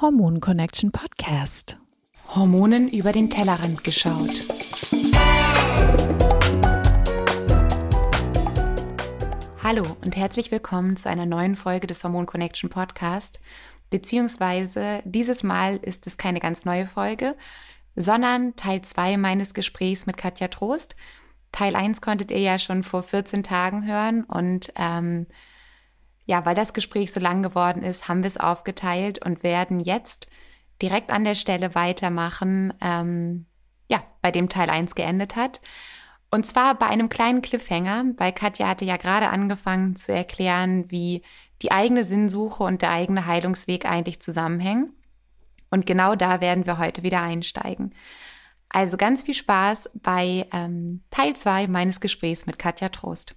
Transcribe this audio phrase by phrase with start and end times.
[0.00, 1.76] Hormon Connection Podcast.
[2.28, 4.44] Hormonen über den Tellerrand geschaut.
[9.60, 13.40] Hallo und herzlich willkommen zu einer neuen Folge des Hormon Connection Podcast.
[13.90, 17.34] Beziehungsweise dieses Mal ist es keine ganz neue Folge,
[17.96, 20.94] sondern Teil 2 meines Gesprächs mit Katja Trost.
[21.50, 25.26] Teil 1 konntet ihr ja schon vor 14 Tagen hören und ähm,
[26.28, 30.28] ja, weil das Gespräch so lang geworden ist, haben wir es aufgeteilt und werden jetzt
[30.82, 33.46] direkt an der Stelle weitermachen, ähm,
[33.90, 35.62] ja, bei dem Teil 1 geendet hat.
[36.30, 41.22] Und zwar bei einem kleinen Cliffhanger, weil Katja hatte ja gerade angefangen zu erklären, wie
[41.62, 44.92] die eigene Sinnsuche und der eigene Heilungsweg eigentlich zusammenhängen.
[45.70, 47.94] Und genau da werden wir heute wieder einsteigen.
[48.68, 53.34] Also ganz viel Spaß bei ähm, Teil 2 meines Gesprächs mit Katja Trost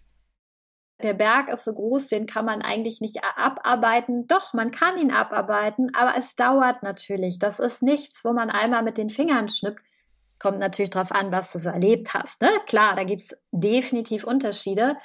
[1.04, 4.28] der Berg ist so groß, den kann man eigentlich nicht abarbeiten.
[4.28, 7.40] Doch, man kann ihn abarbeiten, aber es dauert natürlich.
[7.40, 9.82] Das ist nichts, wo man einmal mit den Fingern schnippt.
[10.40, 12.42] Kommt natürlich darauf an, was du so erlebt hast.
[12.42, 12.50] Ne?
[12.66, 14.98] Klar, da gibt es definitiv Unterschiede.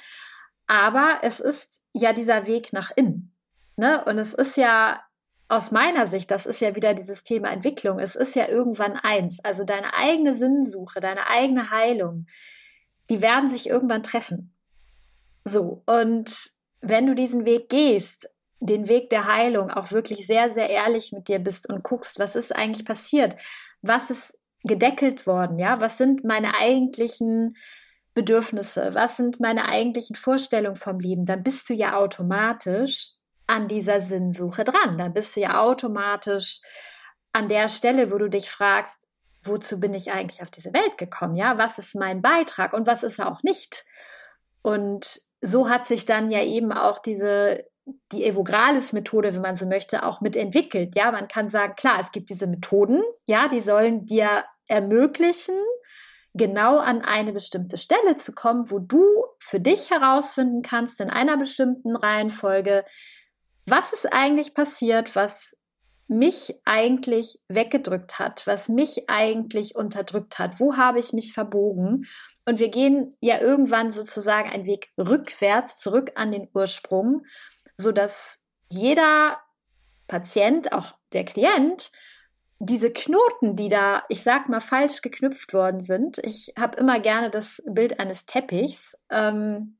[0.67, 3.33] Aber es ist ja dieser Weg nach innen.
[3.77, 4.03] Ne?
[4.05, 5.01] Und es ist ja
[5.49, 9.39] aus meiner Sicht, das ist ja wieder dieses Thema Entwicklung, es ist ja irgendwann eins.
[9.43, 12.27] Also deine eigene Sinnsuche, deine eigene Heilung,
[13.09, 14.56] die werden sich irgendwann treffen.
[15.47, 20.69] So, und wenn du diesen Weg gehst, den Weg der Heilung, auch wirklich sehr, sehr
[20.69, 23.35] ehrlich mit dir bist und guckst, was ist eigentlich passiert,
[23.81, 27.55] was ist gedeckelt worden, ja, was sind meine eigentlichen
[28.13, 33.13] Bedürfnisse, was sind meine eigentlichen Vorstellungen vom Leben, dann bist du ja automatisch
[33.45, 34.97] an dieser Sinnsuche dran.
[34.97, 36.61] Dann bist du ja automatisch
[37.31, 38.99] an der Stelle, wo du dich fragst,
[39.43, 41.37] wozu bin ich eigentlich auf diese Welt gekommen?
[41.37, 43.85] Ja, was ist mein Beitrag und was ist er auch nicht?
[44.61, 47.65] Und so hat sich dann ja eben auch diese
[48.11, 50.95] die Evogralis-Methode, wenn man so möchte, auch mitentwickelt.
[50.95, 55.55] Ja, man kann sagen, klar, es gibt diese Methoden, ja, die sollen dir ermöglichen,
[56.33, 59.01] genau an eine bestimmte Stelle zu kommen, wo du
[59.39, 62.85] für dich herausfinden kannst in einer bestimmten Reihenfolge,
[63.65, 65.57] was ist eigentlich passiert, was
[66.07, 70.59] mich eigentlich weggedrückt hat, was mich eigentlich unterdrückt hat.
[70.59, 72.05] Wo habe ich mich verbogen?
[72.45, 77.25] Und wir gehen ja irgendwann sozusagen einen Weg rückwärts zurück an den Ursprung,
[77.75, 79.37] so dass jeder
[80.07, 81.91] Patient, auch der Klient,
[82.59, 86.17] diese Knoten, die da, ich sag mal, falsch geknüpft worden sind.
[86.19, 88.97] Ich habe immer gerne das Bild eines Teppichs.
[89.11, 89.77] Ähm,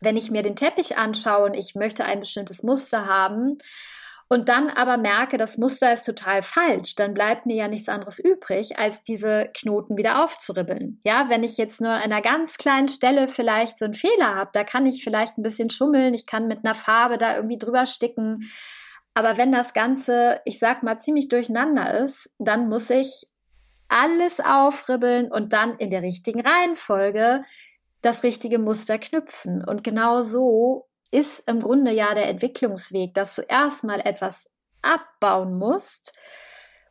[0.00, 3.58] wenn ich mir den Teppich anschaue und ich möchte ein bestimmtes Muster haben,
[4.32, 8.18] und dann aber merke, das Muster ist total falsch, dann bleibt mir ja nichts anderes
[8.18, 11.02] übrig, als diese Knoten wieder aufzuribbeln.
[11.04, 14.48] Ja, wenn ich jetzt nur an einer ganz kleinen Stelle vielleicht so einen Fehler habe,
[14.54, 17.84] da kann ich vielleicht ein bisschen schummeln, ich kann mit einer Farbe da irgendwie drüber
[17.84, 18.50] sticken.
[19.12, 23.26] Aber wenn das Ganze, ich sag mal, ziemlich durcheinander ist, dann muss ich
[23.88, 27.42] alles aufribbeln und dann in der richtigen Reihenfolge
[28.00, 29.62] das richtige Muster knüpfen.
[29.62, 34.50] Und genau so ist im Grunde ja der Entwicklungsweg, dass du erstmal etwas
[34.80, 36.14] abbauen musst.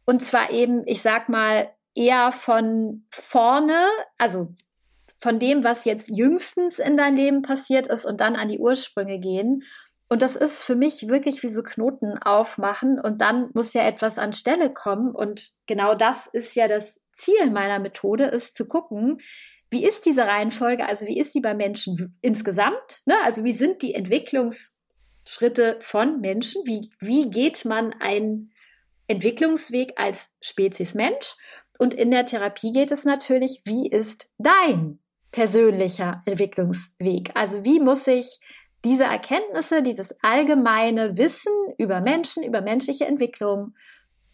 [0.05, 3.85] Und zwar eben, ich sag mal, eher von vorne,
[4.17, 4.53] also
[5.19, 9.19] von dem, was jetzt jüngstens in dein Leben passiert ist und dann an die Ursprünge
[9.19, 9.63] gehen.
[10.07, 14.17] Und das ist für mich wirklich wie so Knoten aufmachen und dann muss ja etwas
[14.17, 15.15] an Stelle kommen.
[15.15, 19.21] Und genau das ist ja das Ziel meiner Methode, ist zu gucken,
[19.71, 20.85] wie ist diese Reihenfolge?
[20.85, 23.01] Also wie ist die bei Menschen insgesamt?
[23.05, 23.15] Ne?
[23.23, 26.61] Also wie sind die Entwicklungsschritte von Menschen?
[26.65, 28.51] Wie, wie geht man einen
[29.07, 31.35] Entwicklungsweg als Spezies Mensch?
[31.79, 34.99] Und in der Therapie geht es natürlich, wie ist dein
[35.31, 37.31] persönlicher Entwicklungsweg?
[37.33, 38.39] Also wie muss ich
[38.83, 43.73] diese Erkenntnisse, dieses allgemeine Wissen über Menschen, über menschliche Entwicklung,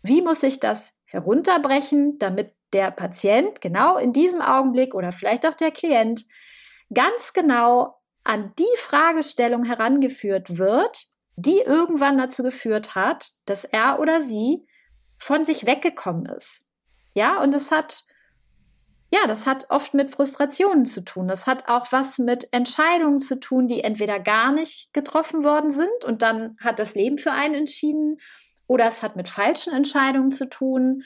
[0.02, 5.54] wie muss ich das herunterbrechen, damit der Patient genau in diesem Augenblick oder vielleicht auch
[5.54, 6.26] der Klient
[6.94, 11.06] ganz genau an die Fragestellung herangeführt wird,
[11.36, 14.66] die irgendwann dazu geführt hat, dass er oder sie
[15.18, 16.66] von sich weggekommen ist.
[17.14, 18.04] Ja, und das hat,
[19.12, 21.28] ja, das hat oft mit Frustrationen zu tun.
[21.28, 26.06] Das hat auch was mit Entscheidungen zu tun, die entweder gar nicht getroffen worden sind
[26.06, 28.20] und dann hat das Leben für einen entschieden
[28.68, 31.04] oder es hat mit falschen Entscheidungen zu tun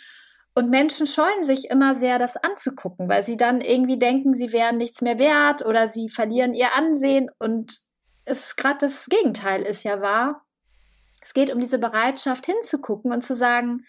[0.53, 4.77] und Menschen scheuen sich immer sehr, das anzugucken, weil sie dann irgendwie denken, sie wären
[4.77, 7.29] nichts mehr wert oder sie verlieren ihr Ansehen.
[7.39, 7.79] Und
[8.25, 10.45] es gerade das Gegenteil ist ja wahr.
[11.21, 13.85] Es geht um diese Bereitschaft hinzugucken und zu sagen,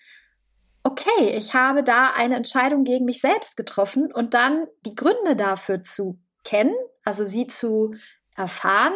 [0.84, 5.82] okay, ich habe da eine Entscheidung gegen mich selbst getroffen und dann die Gründe dafür
[5.82, 6.74] zu kennen,
[7.04, 7.94] also sie zu
[8.36, 8.94] erfahren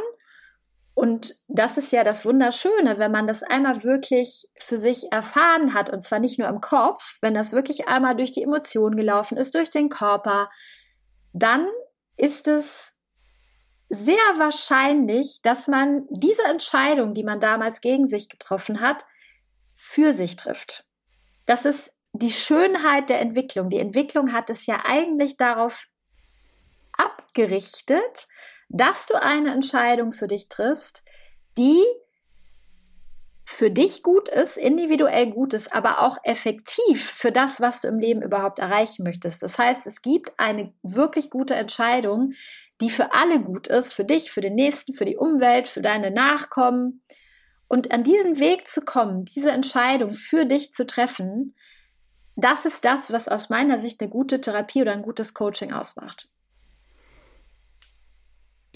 [0.97, 5.91] Und das ist ja das Wunderschöne, wenn man das einmal wirklich für sich erfahren hat,
[5.91, 9.55] und zwar nicht nur im Kopf, wenn das wirklich einmal durch die Emotionen gelaufen ist,
[9.55, 10.49] durch den Körper,
[11.35, 11.67] dann
[12.17, 12.95] ist es
[13.91, 19.05] sehr wahrscheinlich, dass man diese Entscheidung, die man damals gegen sich getroffen hat,
[19.75, 20.87] für sich trifft.
[21.45, 23.69] Das ist die Schönheit der Entwicklung.
[23.69, 25.85] Die Entwicklung hat es ja eigentlich darauf
[26.97, 28.29] abgerichtet,
[28.69, 31.05] dass du eine Entscheidung für dich triffst,
[31.57, 31.83] die
[33.49, 37.99] für dich gut ist, individuell gut ist, aber auch effektiv für das, was du im
[37.99, 39.43] Leben überhaupt erreichen möchtest.
[39.43, 42.33] Das heißt, es gibt eine wirklich gute Entscheidung,
[42.81, 46.11] die für alle gut ist, für dich, für den Nächsten, für die Umwelt, für deine
[46.11, 47.03] Nachkommen.
[47.69, 51.55] Und an diesen Weg zu kommen, diese Entscheidung für dich zu treffen,
[52.35, 56.29] das ist das, was aus meiner Sicht eine gute Therapie oder ein gutes Coaching ausmacht.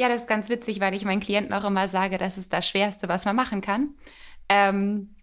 [0.00, 2.66] Ja, das ist ganz witzig, weil ich meinen Klienten auch immer sage, das ist das
[2.66, 3.96] Schwerste, was man machen kann.
[4.48, 5.14] Ähm,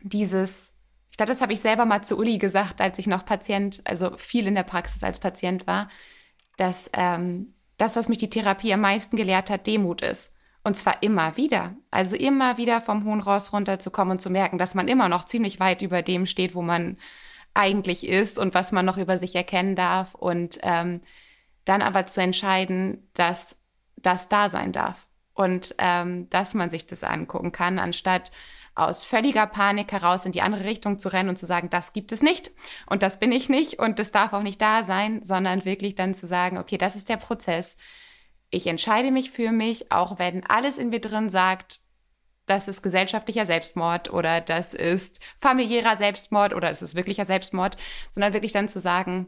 [0.00, 0.72] dieses,
[1.10, 4.16] ich glaube, das habe ich selber mal zu Uli gesagt, als ich noch Patient, also
[4.16, 5.90] viel in der Praxis als Patient war,
[6.56, 10.34] dass ähm, das, was mich die Therapie am meisten gelehrt hat, Demut ist.
[10.64, 11.76] Und zwar immer wieder.
[11.90, 15.60] Also immer wieder vom hohen Ross runterzukommen und zu merken, dass man immer noch ziemlich
[15.60, 16.96] weit über dem steht, wo man
[17.52, 20.14] eigentlich ist und was man noch über sich erkennen darf.
[20.14, 21.02] Und ähm,
[21.66, 23.61] dann aber zu entscheiden, dass
[24.02, 28.30] das da sein darf und ähm, dass man sich das angucken kann, anstatt
[28.74, 32.10] aus völliger Panik heraus in die andere Richtung zu rennen und zu sagen, das gibt
[32.10, 32.50] es nicht
[32.86, 36.14] und das bin ich nicht und das darf auch nicht da sein, sondern wirklich dann
[36.14, 37.76] zu sagen, okay, das ist der Prozess.
[38.50, 41.80] Ich entscheide mich für mich, auch wenn alles in mir drin sagt,
[42.46, 47.76] das ist gesellschaftlicher Selbstmord oder das ist familiärer Selbstmord oder das ist wirklicher Selbstmord,
[48.12, 49.26] sondern wirklich dann zu sagen,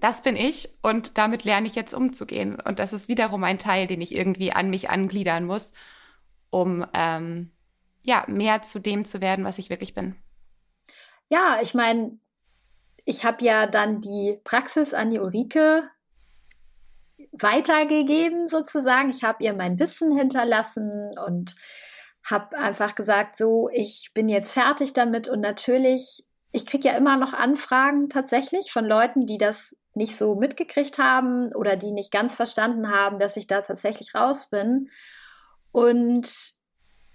[0.00, 2.60] das bin ich und damit lerne ich jetzt umzugehen.
[2.60, 5.72] Und das ist wiederum ein Teil, den ich irgendwie an mich angliedern muss,
[6.50, 7.50] um ähm,
[8.02, 10.16] ja mehr zu dem zu werden, was ich wirklich bin.
[11.28, 12.18] Ja, ich meine,
[13.04, 15.88] ich habe ja dann die Praxis an die Ulrike
[17.32, 19.10] weitergegeben sozusagen.
[19.10, 21.56] Ich habe ihr mein Wissen hinterlassen und
[22.24, 27.16] habe einfach gesagt, so, ich bin jetzt fertig damit und natürlich, ich kriege ja immer
[27.16, 32.34] noch Anfragen tatsächlich von Leuten, die das nicht so mitgekriegt haben oder die nicht ganz
[32.34, 34.88] verstanden haben, dass ich da tatsächlich raus bin.
[35.72, 36.30] Und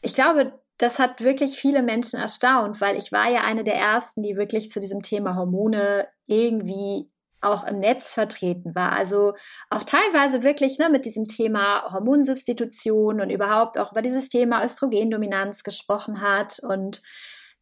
[0.01, 4.21] ich glaube, das hat wirklich viele Menschen erstaunt, weil ich war ja eine der ersten,
[4.21, 7.09] die wirklich zu diesem Thema Hormone irgendwie
[7.44, 8.94] auch im Netz vertreten war.
[8.94, 9.33] Also
[9.69, 15.63] auch teilweise wirklich ne, mit diesem Thema Hormonsubstitution und überhaupt auch über dieses Thema Östrogendominanz
[15.63, 16.59] gesprochen hat.
[16.59, 17.01] Und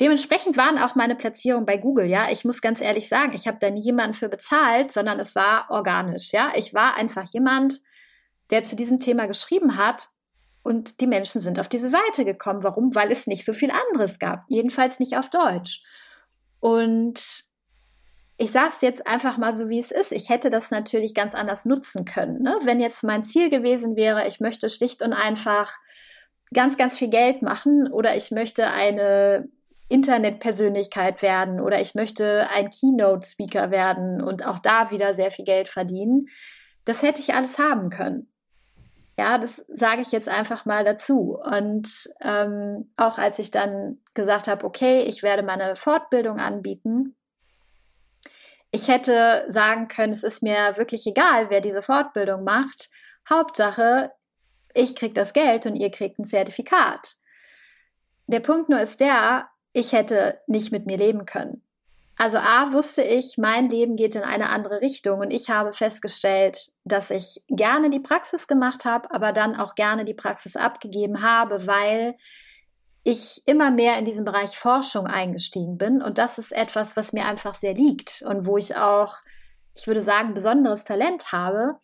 [0.02, 2.08] dementsprechend waren auch meine Platzierungen bei Google.
[2.08, 5.36] Ja, ich muss ganz ehrlich sagen, ich habe da nie jemanden für bezahlt, sondern es
[5.36, 6.32] war organisch.
[6.32, 7.82] Ja, ich war einfach jemand,
[8.50, 10.10] der zu diesem Thema geschrieben hat.
[10.64, 12.64] Und die Menschen sind auf diese Seite gekommen.
[12.64, 12.94] Warum?
[12.94, 14.44] Weil es nicht so viel anderes gab.
[14.48, 15.84] Jedenfalls nicht auf Deutsch.
[16.60, 17.20] Und
[18.38, 20.12] ich sage es jetzt einfach mal so, wie es ist.
[20.12, 22.42] Ich hätte das natürlich ganz anders nutzen können.
[22.42, 22.58] Ne?
[22.64, 25.74] Wenn jetzt mein Ziel gewesen wäre, ich möchte schlicht und einfach
[26.54, 29.48] ganz, ganz viel Geld machen oder ich möchte eine
[29.92, 35.68] Internetpersönlichkeit werden oder ich möchte ein Keynote-Speaker werden und auch da wieder sehr viel Geld
[35.68, 36.28] verdienen.
[36.86, 38.32] Das hätte ich alles haben können.
[39.20, 41.38] Ja, das sage ich jetzt einfach mal dazu.
[41.38, 47.16] Und ähm, auch als ich dann gesagt habe, okay, ich werde meine Fortbildung anbieten,
[48.72, 52.90] ich hätte sagen können, es ist mir wirklich egal, wer diese Fortbildung macht.
[53.30, 54.12] Hauptsache,
[54.74, 57.16] ich kriege das Geld und ihr kriegt ein Zertifikat.
[58.28, 61.64] Der Punkt nur ist der, ich hätte nicht mit mir leben können.
[62.18, 66.68] Also A wusste ich, mein Leben geht in eine andere Richtung und ich habe festgestellt,
[66.84, 71.66] dass ich gerne die Praxis gemacht habe, aber dann auch gerne die Praxis abgegeben habe,
[71.66, 72.16] weil
[73.04, 76.02] ich immer mehr in diesen Bereich Forschung eingestiegen bin.
[76.02, 79.16] Und das ist etwas, was mir einfach sehr liegt und wo ich auch,
[79.74, 81.80] ich würde sagen, besonderes Talent habe.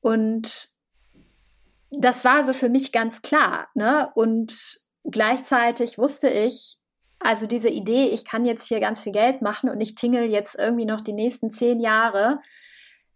[0.00, 0.68] Und
[1.90, 3.66] das war so für mich ganz klar.
[3.74, 4.10] Ne?
[4.14, 6.78] Und gleichzeitig wusste ich,
[7.18, 10.56] also diese Idee, ich kann jetzt hier ganz viel Geld machen und ich tingel jetzt
[10.58, 12.40] irgendwie noch die nächsten zehn Jahre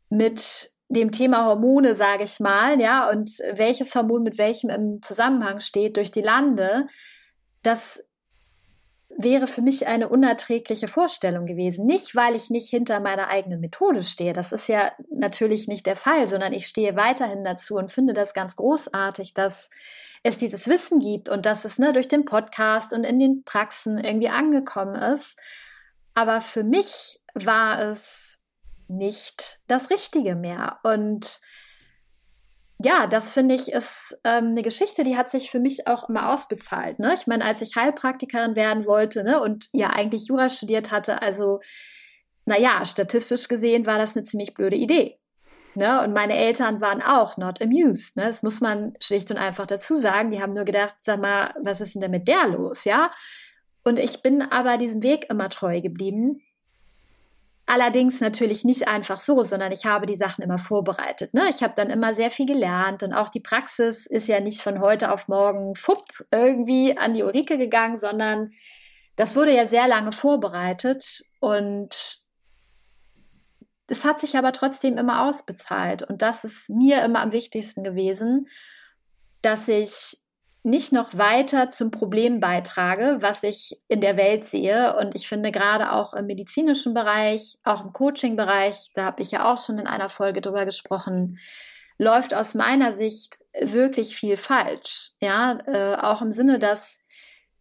[0.09, 5.61] mit dem Thema Hormone, sage ich mal, ja, und welches Hormon mit welchem im Zusammenhang
[5.61, 6.89] steht durch die Lande,
[7.63, 8.05] das
[9.17, 11.85] wäre für mich eine unerträgliche Vorstellung gewesen.
[11.85, 14.33] Nicht, weil ich nicht hinter meiner eigenen Methode stehe.
[14.33, 18.35] Das ist ja natürlich nicht der Fall, sondern ich stehe weiterhin dazu und finde das
[18.35, 19.71] ganz großartig, dass
[20.23, 23.99] es dieses Wissen gibt und dass es ne, durch den Podcast und in den Praxen
[23.99, 25.39] irgendwie angekommen ist.
[26.15, 28.43] Aber für mich war es
[28.89, 30.79] nicht das Richtige mehr.
[30.83, 31.41] Und
[32.83, 36.33] ja, das finde ich ist ähm, eine Geschichte, die hat sich für mich auch immer
[36.33, 36.99] ausbezahlt.
[36.99, 37.15] Ne?
[37.15, 41.61] Ich meine, als ich Heilpraktikerin werden wollte ne, und ja eigentlich Jura studiert hatte, also
[42.47, 45.20] naja, statistisch gesehen war das eine ziemlich blöde Idee.
[45.75, 46.03] Ne?
[46.03, 48.17] Und meine Eltern waren auch not amused.
[48.17, 48.25] Ne?
[48.25, 50.31] Das muss man schlicht und einfach dazu sagen.
[50.31, 53.11] Die haben nur gedacht, sag mal, was ist denn denn mit der los, ja?
[53.83, 56.43] Und ich bin aber diesem Weg immer treu geblieben
[57.73, 61.35] Allerdings natürlich nicht einfach so, sondern ich habe die Sachen immer vorbereitet.
[61.35, 61.49] Ne?
[61.49, 64.81] Ich habe dann immer sehr viel gelernt und auch die Praxis ist ja nicht von
[64.81, 68.51] heute auf morgen fupp irgendwie an die Ulrike gegangen, sondern
[69.15, 72.20] das wurde ja sehr lange vorbereitet und
[73.91, 76.05] es hat sich aber trotzdem immer ausbezahlt.
[76.05, 78.49] Und das ist mir immer am wichtigsten gewesen,
[79.43, 80.19] dass ich
[80.63, 84.97] nicht noch weiter zum Problem beitrage, was ich in der Welt sehe.
[84.97, 89.51] Und ich finde gerade auch im medizinischen Bereich, auch im Coaching-Bereich, da habe ich ja
[89.51, 91.39] auch schon in einer Folge drüber gesprochen,
[91.99, 95.13] läuft aus meiner Sicht wirklich viel falsch.
[95.21, 97.07] Ja, äh, auch im Sinne, dass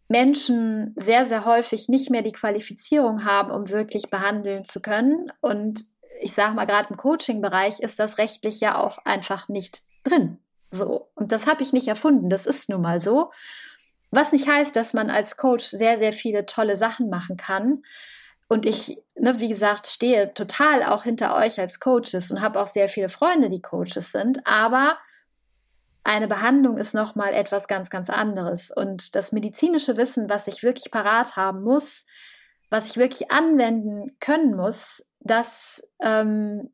[0.10, 5.32] Menschen sehr, sehr häufig nicht mehr die Qualifizierung haben, um wirklich behandeln zu können.
[5.42, 5.86] Und
[6.22, 10.38] ich sage mal, gerade im Coaching-Bereich ist das rechtlich ja auch einfach nicht drin.
[10.72, 11.10] So.
[11.16, 12.30] Und das habe ich nicht erfunden.
[12.30, 13.32] Das ist nun mal so.
[14.12, 17.84] Was nicht heißt, dass man als Coach sehr, sehr viele tolle Sachen machen kann.
[18.48, 22.68] Und ich, ne, wie gesagt, stehe total auch hinter euch als Coaches und habe auch
[22.68, 24.46] sehr viele Freunde, die Coaches sind.
[24.46, 24.98] Aber
[26.04, 28.72] eine Behandlung ist nochmal etwas ganz, ganz anderes.
[28.72, 32.08] Und das medizinische Wissen, was ich wirklich parat haben muss,
[32.72, 36.70] was ich wirklich anwenden können muss, das ähm,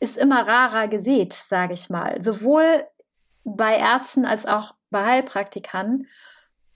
[0.00, 2.20] ist immer rarer gesät, sage ich mal.
[2.20, 2.86] Sowohl
[3.44, 6.06] bei Ärzten als auch bei Heilpraktikern.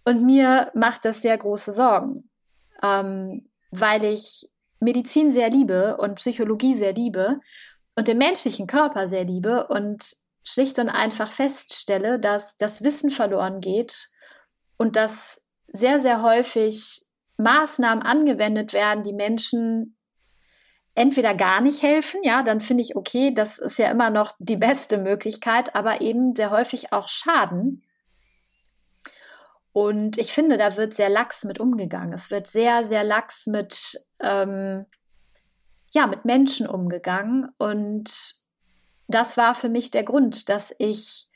[0.04, 2.30] Und mir macht das sehr große Sorgen,
[2.82, 7.40] ähm, weil ich Medizin sehr liebe und Psychologie sehr liebe
[7.96, 13.60] und den menschlichen Körper sehr liebe und schlicht und einfach feststelle, dass das Wissen verloren
[13.60, 14.10] geht
[14.76, 17.02] und dass sehr, sehr häufig
[17.38, 19.95] Maßnahmen angewendet werden, die Menschen
[20.96, 24.56] entweder gar nicht helfen, ja, dann finde ich, okay, das ist ja immer noch die
[24.56, 27.82] beste Möglichkeit, aber eben sehr häufig auch schaden.
[29.72, 32.14] Und ich finde, da wird sehr lax mit umgegangen.
[32.14, 34.86] Es wird sehr, sehr lax mit, ähm,
[35.92, 37.50] ja, mit Menschen umgegangen.
[37.58, 38.36] Und
[39.06, 41.28] das war für mich der Grund, dass ich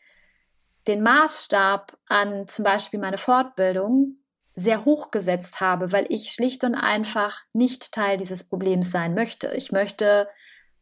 [0.86, 4.16] den Maßstab an zum Beispiel meine Fortbildung
[4.54, 9.52] sehr hoch gesetzt habe, weil ich schlicht und einfach nicht Teil dieses Problems sein möchte.
[9.54, 10.28] Ich möchte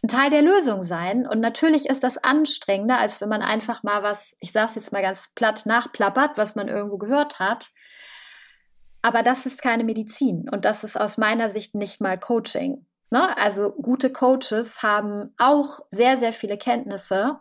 [0.03, 1.27] ein Teil der Lösung sein.
[1.27, 4.93] Und natürlich ist das anstrengender, als wenn man einfach mal was, ich sage es jetzt
[4.93, 7.71] mal ganz platt, nachplappert, was man irgendwo gehört hat.
[9.03, 12.87] Aber das ist keine Medizin und das ist aus meiner Sicht nicht mal Coaching.
[13.11, 13.37] Ne?
[13.37, 17.39] Also gute Coaches haben auch sehr, sehr viele Kenntnisse.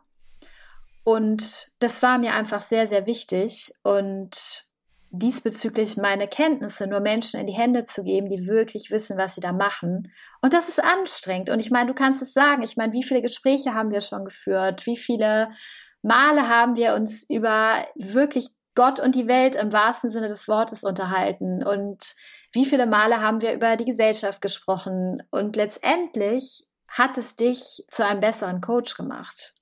[1.03, 3.74] Und das war mir einfach sehr, sehr wichtig.
[3.84, 4.66] Und
[5.11, 9.41] diesbezüglich meine Kenntnisse nur Menschen in die Hände zu geben, die wirklich wissen, was sie
[9.41, 10.11] da machen.
[10.41, 11.49] Und das ist anstrengend.
[11.49, 12.61] Und ich meine, du kannst es sagen.
[12.63, 14.85] Ich meine, wie viele Gespräche haben wir schon geführt?
[14.85, 15.49] Wie viele
[16.01, 20.83] Male haben wir uns über wirklich Gott und die Welt im wahrsten Sinne des Wortes
[20.83, 21.65] unterhalten?
[21.65, 22.15] Und
[22.51, 25.23] wie viele Male haben wir über die Gesellschaft gesprochen?
[25.31, 29.56] Und letztendlich hat es dich zu einem besseren Coach gemacht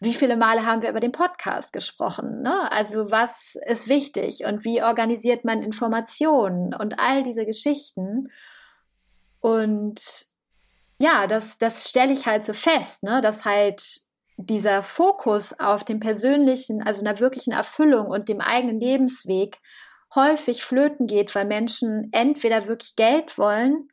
[0.00, 2.42] wie viele Male haben wir über den Podcast gesprochen?
[2.42, 2.70] Ne?
[2.70, 8.28] Also was ist wichtig und wie organisiert man Informationen und all diese Geschichten?
[9.40, 10.26] Und
[11.00, 13.20] ja, das, das stelle ich halt so fest, ne?
[13.22, 13.82] dass halt
[14.36, 19.60] dieser Fokus auf dem persönlichen, also einer wirklichen Erfüllung und dem eigenen Lebensweg
[20.14, 23.88] häufig flöten geht, weil Menschen entweder wirklich Geld wollen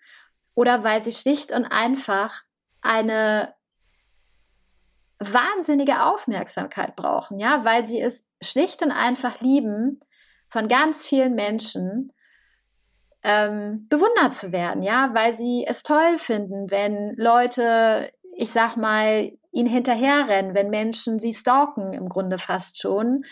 [0.53, 2.43] oder weil sie schlicht und einfach
[2.81, 3.53] eine
[5.31, 9.99] wahnsinnige Aufmerksamkeit brauchen, ja, weil sie es schlicht und einfach lieben,
[10.49, 12.11] von ganz vielen Menschen
[13.23, 19.31] ähm, bewundert zu werden, ja, weil sie es toll finden, wenn Leute, ich sag mal,
[19.51, 23.23] ihnen hinterherrennen, wenn Menschen sie stalken, im Grunde fast schon,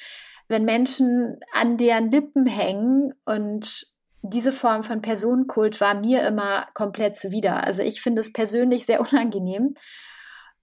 [0.47, 3.91] wenn Menschen an deren Lippen hängen und
[4.23, 7.63] diese Form von Personenkult war mir immer komplett zuwider.
[7.63, 9.73] Also ich finde es persönlich sehr unangenehm.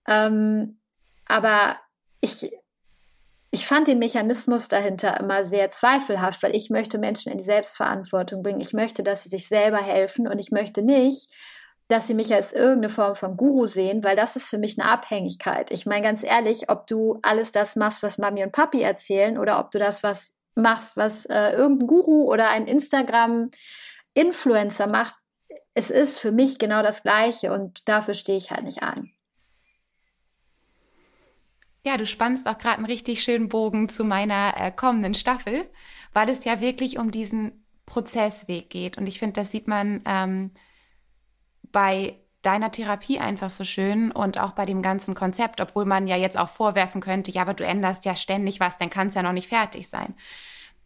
[0.06, 0.77] Ähm,
[1.28, 1.76] aber
[2.20, 2.50] ich,
[3.50, 8.42] ich fand den Mechanismus dahinter immer sehr zweifelhaft, weil ich möchte Menschen in die Selbstverantwortung
[8.42, 8.60] bringen.
[8.60, 11.30] Ich möchte, dass sie sich selber helfen und ich möchte nicht,
[11.88, 14.90] dass sie mich als irgendeine Form von Guru sehen, weil das ist für mich eine
[14.90, 15.70] Abhängigkeit.
[15.70, 19.58] Ich meine ganz ehrlich, ob du alles das machst, was Mami und Papi erzählen oder
[19.58, 23.50] ob du das was machst, was äh, irgendein Guru oder ein Instagram
[24.12, 25.14] Influencer macht,
[25.72, 29.12] es ist für mich genau das Gleiche und dafür stehe ich halt nicht ein.
[31.84, 35.68] Ja, du spannst auch gerade einen richtig schönen Bogen zu meiner äh, kommenden Staffel,
[36.12, 38.98] weil es ja wirklich um diesen Prozessweg geht.
[38.98, 40.50] Und ich finde, das sieht man ähm,
[41.72, 46.16] bei deiner Therapie einfach so schön und auch bei dem ganzen Konzept, obwohl man ja
[46.16, 49.22] jetzt auch vorwerfen könnte, ja, aber du änderst ja ständig was, dann kann es ja
[49.22, 50.14] noch nicht fertig sein.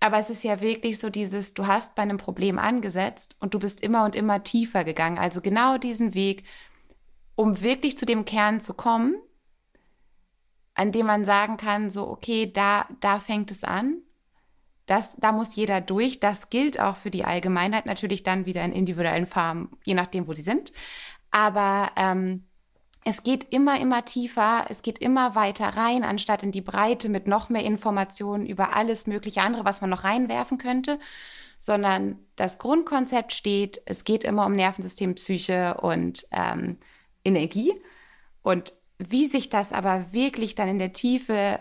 [0.00, 3.58] Aber es ist ja wirklich so dieses, du hast bei einem Problem angesetzt und du
[3.58, 5.18] bist immer und immer tiefer gegangen.
[5.18, 6.44] Also genau diesen Weg,
[7.36, 9.14] um wirklich zu dem Kern zu kommen,
[10.74, 13.98] an dem man sagen kann, so, okay, da, da fängt es an.
[14.86, 16.20] Das, da muss jeder durch.
[16.20, 20.34] Das gilt auch für die Allgemeinheit, natürlich dann wieder in individuellen Farben, je nachdem, wo
[20.34, 20.72] sie sind.
[21.30, 22.44] Aber ähm,
[23.04, 27.26] es geht immer, immer tiefer, es geht immer weiter rein, anstatt in die Breite mit
[27.26, 30.98] noch mehr Informationen über alles mögliche andere, was man noch reinwerfen könnte,
[31.58, 36.78] sondern das Grundkonzept steht, es geht immer um Nervensystem, Psyche und ähm,
[37.24, 37.72] Energie.
[38.42, 38.72] Und
[39.08, 41.58] wie sich das aber wirklich dann in der Tiefe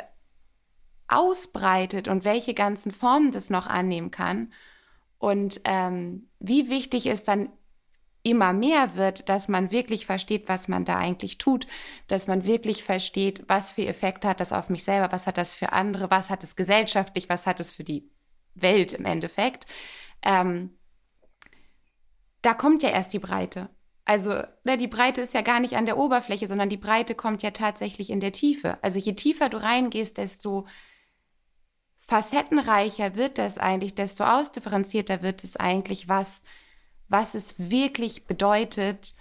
[1.07, 4.53] ausbreitet und welche ganzen Formen das noch annehmen kann
[5.17, 7.49] und ähm, wie wichtig es dann
[8.23, 11.67] immer mehr wird, dass man wirklich versteht, was man da eigentlich tut,
[12.07, 15.55] dass man wirklich versteht, was für Effekte hat das auf mich selber, was hat das
[15.55, 18.09] für andere, was hat es gesellschaftlich, was hat es für die
[18.53, 19.65] Welt im Endeffekt.
[20.23, 20.77] Ähm,
[22.41, 23.69] da kommt ja erst die Breite.
[24.05, 27.43] Also ne, die Breite ist ja gar nicht an der Oberfläche, sondern die Breite kommt
[27.43, 28.77] ja tatsächlich in der Tiefe.
[28.81, 30.67] Also je tiefer du reingehst, desto
[31.99, 36.43] facettenreicher wird das eigentlich, desto ausdifferenzierter wird es eigentlich, was
[37.11, 39.15] was es wirklich bedeutet,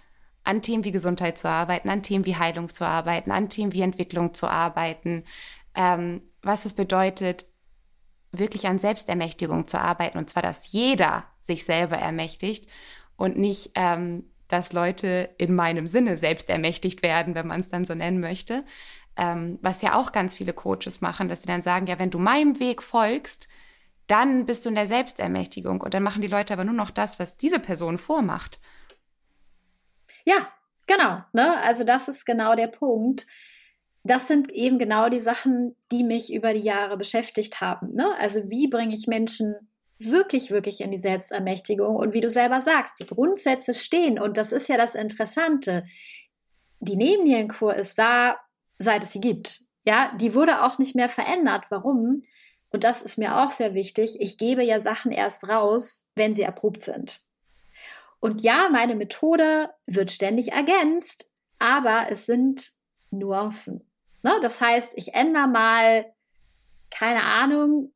[0.45, 3.83] an Themen wie Gesundheit zu arbeiten, an Themen wie Heilung zu arbeiten, an Themen wie
[3.83, 5.25] Entwicklung zu arbeiten,
[5.75, 7.47] ähm, was es bedeutet,
[8.33, 12.71] wirklich an Selbstermächtigung zu arbeiten, und zwar, dass jeder sich selber ermächtigt
[13.17, 17.85] und nicht, ähm, dass Leute in meinem Sinne selbst ermächtigt werden, wenn man es dann
[17.85, 18.64] so nennen möchte.
[19.16, 22.19] Ähm, was ja auch ganz viele Coaches machen, dass sie dann sagen, ja, wenn du
[22.19, 23.49] meinem Weg folgst,
[24.07, 27.19] dann bist du in der Selbstermächtigung und dann machen die Leute aber nur noch das,
[27.19, 28.61] was diese Person vormacht.
[30.25, 30.49] Ja,
[30.87, 31.23] genau.
[31.33, 31.62] Ne?
[31.62, 33.26] Also das ist genau der Punkt.
[34.02, 37.95] Das sind eben genau die Sachen, die mich über die Jahre beschäftigt haben.
[37.95, 38.13] Ne?
[38.19, 39.70] Also wie bringe ich Menschen
[40.00, 41.97] wirklich, wirklich in die Selbstermächtigung?
[41.97, 44.19] Und wie du selber sagst, die Grundsätze stehen.
[44.19, 45.84] Und das ist ja das Interessante.
[46.80, 48.36] Die Nebennierenkur ist da,
[48.78, 49.63] seit es sie gibt.
[49.84, 51.67] Ja, die wurde auch nicht mehr verändert.
[51.71, 52.23] Warum?
[52.73, 56.43] und das ist mir auch sehr wichtig, ich gebe ja Sachen erst raus, wenn sie
[56.43, 57.21] erprobt sind.
[58.21, 62.73] Und ja, meine Methode wird ständig ergänzt, aber es sind
[63.10, 63.91] Nuancen.
[64.23, 64.39] Ne?
[64.41, 66.13] Das heißt, ich ändere mal,
[66.91, 67.93] keine Ahnung,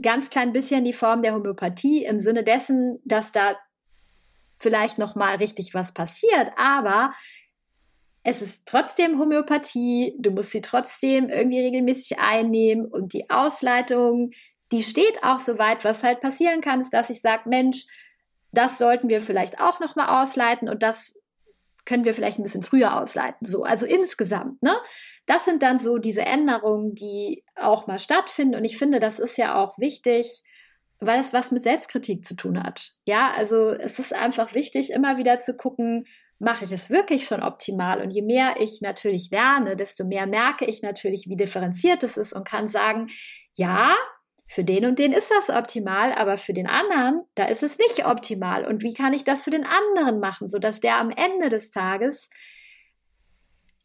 [0.00, 3.56] ganz klein bisschen die Form der Homöopathie im Sinne dessen, dass da
[4.58, 7.12] vielleicht noch mal richtig was passiert, aber
[8.22, 14.32] es ist trotzdem Homöopathie, du musst sie trotzdem irgendwie regelmäßig einnehmen und die Ausleitung,
[14.70, 17.86] die steht auch so weit, was halt passieren kann, ist, dass ich sage, Mensch,
[18.52, 21.20] das sollten wir vielleicht auch noch mal ausleiten und das
[21.84, 23.46] können wir vielleicht ein bisschen früher ausleiten.
[23.46, 24.76] So, also insgesamt, ne?
[25.28, 29.36] Das sind dann so diese Änderungen, die auch mal stattfinden und ich finde, das ist
[29.38, 30.42] ja auch wichtig,
[31.00, 32.92] weil es was mit Selbstkritik zu tun hat.
[33.06, 36.06] Ja, also es ist einfach wichtig, immer wieder zu gucken,
[36.38, 38.00] mache ich es wirklich schon optimal.
[38.00, 42.32] Und je mehr ich natürlich lerne, desto mehr merke ich natürlich, wie differenziert es ist
[42.32, 43.08] und kann sagen,
[43.54, 43.94] ja,
[44.48, 48.06] für den und den ist das optimal, aber für den anderen, da ist es nicht
[48.06, 48.64] optimal.
[48.64, 52.30] Und wie kann ich das für den anderen machen, sodass der am Ende des Tages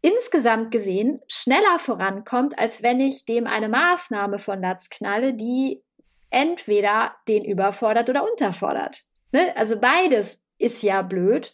[0.03, 5.81] insgesamt gesehen schneller vorankommt, als wenn ich dem eine Maßnahme von Latz knalle, die
[6.29, 9.05] entweder den überfordert oder unterfordert.
[9.31, 9.55] Ne?
[9.55, 11.53] Also beides ist ja blöd.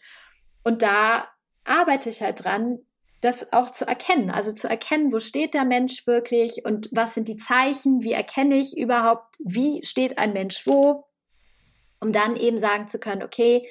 [0.64, 1.28] Und da
[1.64, 2.80] arbeite ich halt dran,
[3.20, 4.30] das auch zu erkennen.
[4.30, 8.56] Also zu erkennen, wo steht der Mensch wirklich und was sind die Zeichen, wie erkenne
[8.56, 11.06] ich überhaupt, wie steht ein Mensch wo,
[12.00, 13.68] um dann eben sagen zu können, okay,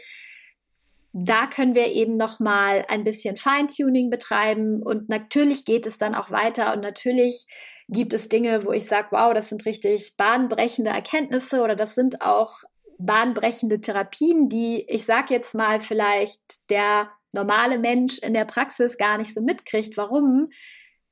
[1.12, 6.14] da können wir eben noch mal ein bisschen Feintuning betreiben und natürlich geht es dann
[6.16, 7.48] auch weiter und natürlich
[7.88, 12.22] gibt es Dinge, wo ich sage, wow, das sind richtig bahnbrechende Erkenntnisse oder das sind
[12.22, 12.60] auch
[13.00, 19.18] bahnbrechende Therapien, die ich sag jetzt mal vielleicht der normale Mensch in der Praxis gar
[19.18, 19.98] nicht so mitkriegt.
[19.98, 20.50] Warum?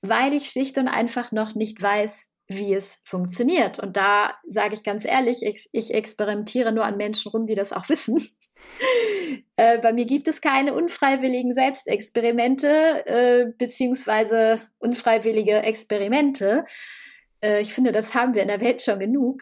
[0.01, 3.79] Weil ich schlicht und einfach noch nicht weiß, wie es funktioniert.
[3.79, 7.73] Und da sage ich ganz ehrlich, ich, ich, experimentiere nur an Menschen rum, die das
[7.73, 8.21] auch wissen.
[9.55, 16.65] Äh, bei mir gibt es keine unfreiwilligen Selbstexperimente äh, beziehungsweise unfreiwillige Experimente.
[17.41, 19.41] Äh, ich finde, das haben wir in der Welt schon genug.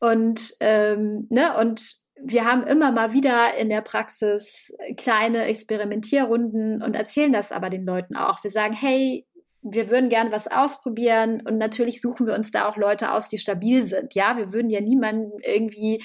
[0.00, 6.94] Und, ähm, ne, und wir haben immer mal wieder in der Praxis kleine Experimentierrunden und
[6.94, 8.42] erzählen das aber den Leuten auch.
[8.44, 9.26] Wir sagen, hey,
[9.62, 13.38] wir würden gerne was ausprobieren und natürlich suchen wir uns da auch Leute aus, die
[13.38, 14.14] stabil sind.
[14.14, 16.02] Ja, wir würden ja niemanden irgendwie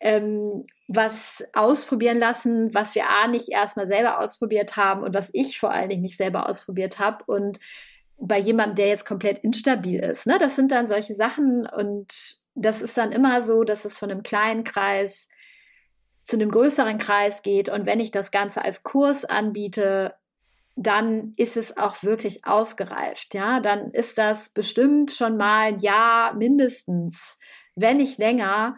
[0.00, 5.60] ähm, was ausprobieren lassen, was wir A nicht erstmal selber ausprobiert haben und was ich
[5.60, 7.60] vor allen Dingen nicht selber ausprobiert habe und
[8.16, 10.26] bei jemandem, der jetzt komplett instabil ist.
[10.26, 10.38] Ne?
[10.38, 14.22] Das sind dann solche Sachen und das ist dann immer so, dass es von einem
[14.22, 15.28] kleinen Kreis
[16.24, 20.14] zu einem größeren Kreis geht und wenn ich das Ganze als Kurs anbiete,
[20.76, 23.34] dann ist es auch wirklich ausgereift.
[23.34, 27.38] Ja, dann ist das bestimmt schon mal ein Jahr mindestens,
[27.74, 28.76] wenn nicht länger,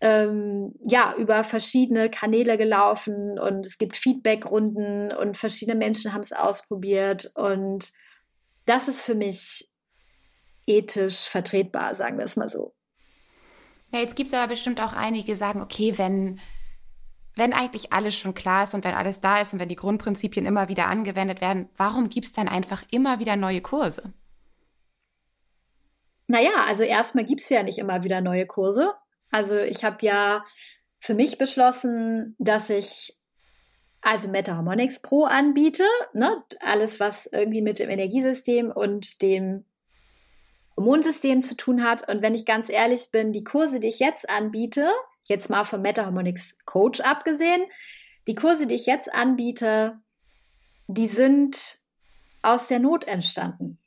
[0.00, 6.32] ähm, ja, über verschiedene Kanäle gelaufen und es gibt Feedbackrunden und verschiedene Menschen haben es
[6.32, 7.92] ausprobiert und
[8.64, 9.68] das ist für mich
[10.66, 12.74] ethisch vertretbar, sagen wir es mal so.
[13.92, 16.40] Ja, jetzt gibt es aber bestimmt auch einige, die sagen, okay, wenn
[17.36, 20.46] wenn eigentlich alles schon klar ist und wenn alles da ist und wenn die Grundprinzipien
[20.46, 24.12] immer wieder angewendet werden, warum gibt es dann einfach immer wieder neue Kurse?
[26.26, 28.92] Naja, also erstmal gibt es ja nicht immer wieder neue Kurse.
[29.30, 30.44] Also ich habe ja
[30.98, 33.16] für mich beschlossen, dass ich
[34.02, 35.84] also Meta Harmonics Pro anbiete.
[36.14, 36.42] Ne?
[36.60, 39.64] Alles, was irgendwie mit dem Energiesystem und dem
[40.76, 42.08] Hormonsystem zu tun hat.
[42.10, 44.90] Und wenn ich ganz ehrlich bin, die Kurse, die ich jetzt anbiete,
[45.24, 47.62] jetzt mal vom Meta Harmonics Coach abgesehen,
[48.26, 49.98] die Kurse, die ich jetzt anbiete,
[50.86, 51.78] die sind
[52.42, 53.78] aus der Not entstanden.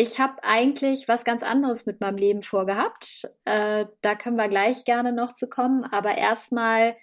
[0.00, 3.28] Ich habe eigentlich was ganz anderes mit meinem Leben vorgehabt.
[3.44, 5.82] Äh, da können wir gleich gerne noch zu kommen.
[5.82, 6.96] Aber erstmal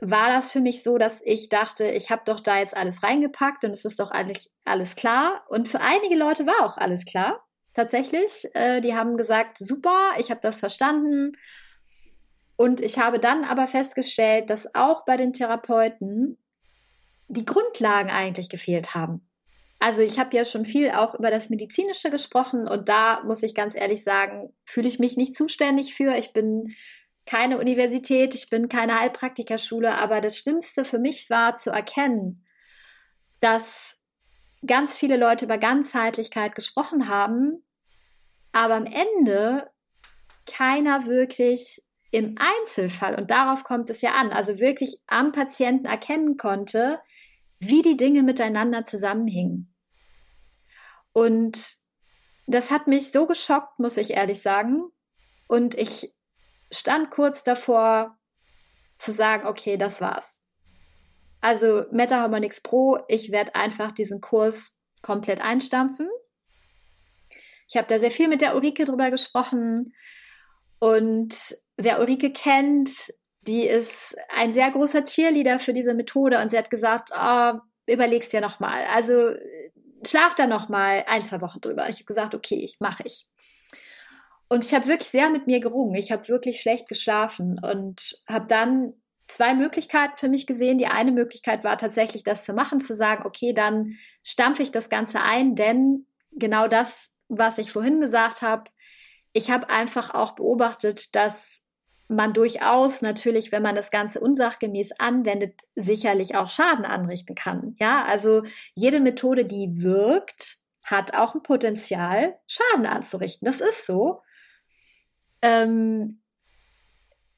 [0.00, 3.64] war das für mich so, dass ich dachte, ich habe doch da jetzt alles reingepackt
[3.64, 5.44] und es ist doch alles, alles klar.
[5.48, 7.46] Und für einige Leute war auch alles klar.
[7.72, 8.48] Tatsächlich.
[8.54, 11.36] Äh, die haben gesagt, super, ich habe das verstanden
[12.56, 16.36] und ich habe dann aber festgestellt, dass auch bei den Therapeuten
[17.28, 19.29] die Grundlagen eigentlich gefehlt haben.
[19.82, 23.54] Also ich habe ja schon viel auch über das Medizinische gesprochen und da muss ich
[23.54, 26.14] ganz ehrlich sagen, fühle ich mich nicht zuständig für.
[26.16, 26.74] Ich bin
[27.24, 32.44] keine Universität, ich bin keine Heilpraktikerschule, aber das Schlimmste für mich war zu erkennen,
[33.40, 34.02] dass
[34.66, 37.64] ganz viele Leute über Ganzheitlichkeit gesprochen haben,
[38.52, 39.70] aber am Ende
[40.44, 46.36] keiner wirklich im Einzelfall, und darauf kommt es ja an, also wirklich am Patienten erkennen
[46.36, 47.00] konnte,
[47.60, 49.69] wie die Dinge miteinander zusammenhingen.
[51.12, 51.76] Und
[52.46, 54.90] das hat mich so geschockt, muss ich ehrlich sagen.
[55.48, 56.12] Und ich
[56.72, 58.18] stand kurz davor
[58.98, 60.46] zu sagen, okay, das war's.
[61.40, 66.08] Also Meta Harmonix Pro, ich werde einfach diesen Kurs komplett einstampfen.
[67.68, 69.94] Ich habe da sehr viel mit der Ulrike drüber gesprochen
[70.80, 72.90] und wer Ulrike kennt,
[73.42, 77.52] die ist ein sehr großer Cheerleader für diese Methode und sie hat gesagt, oh,
[77.86, 78.84] überlegst dir nochmal.
[78.92, 79.34] Also
[80.06, 81.88] schlaf da nochmal ein, zwei Wochen drüber.
[81.88, 83.26] Ich habe gesagt, okay, mache ich.
[84.48, 85.94] Und ich habe wirklich sehr mit mir gerungen.
[85.94, 88.94] Ich habe wirklich schlecht geschlafen und habe dann
[89.28, 90.78] zwei Möglichkeiten für mich gesehen.
[90.78, 94.88] Die eine Möglichkeit war tatsächlich, das zu machen, zu sagen, okay, dann stampfe ich das
[94.88, 98.64] Ganze ein, denn genau das, was ich vorhin gesagt habe,
[99.32, 101.64] ich habe einfach auch beobachtet, dass
[102.10, 107.76] man durchaus natürlich, wenn man das Ganze unsachgemäß anwendet, sicherlich auch Schaden anrichten kann.
[107.78, 108.42] Ja, also
[108.74, 113.46] jede Methode, die wirkt, hat auch ein Potenzial, Schaden anzurichten.
[113.46, 114.22] Das ist so.
[115.40, 116.20] Ähm,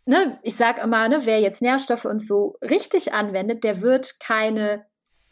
[0.07, 4.87] ne, ich sage immer, ne, wer jetzt Nährstoffe und so richtig anwendet, der wird keine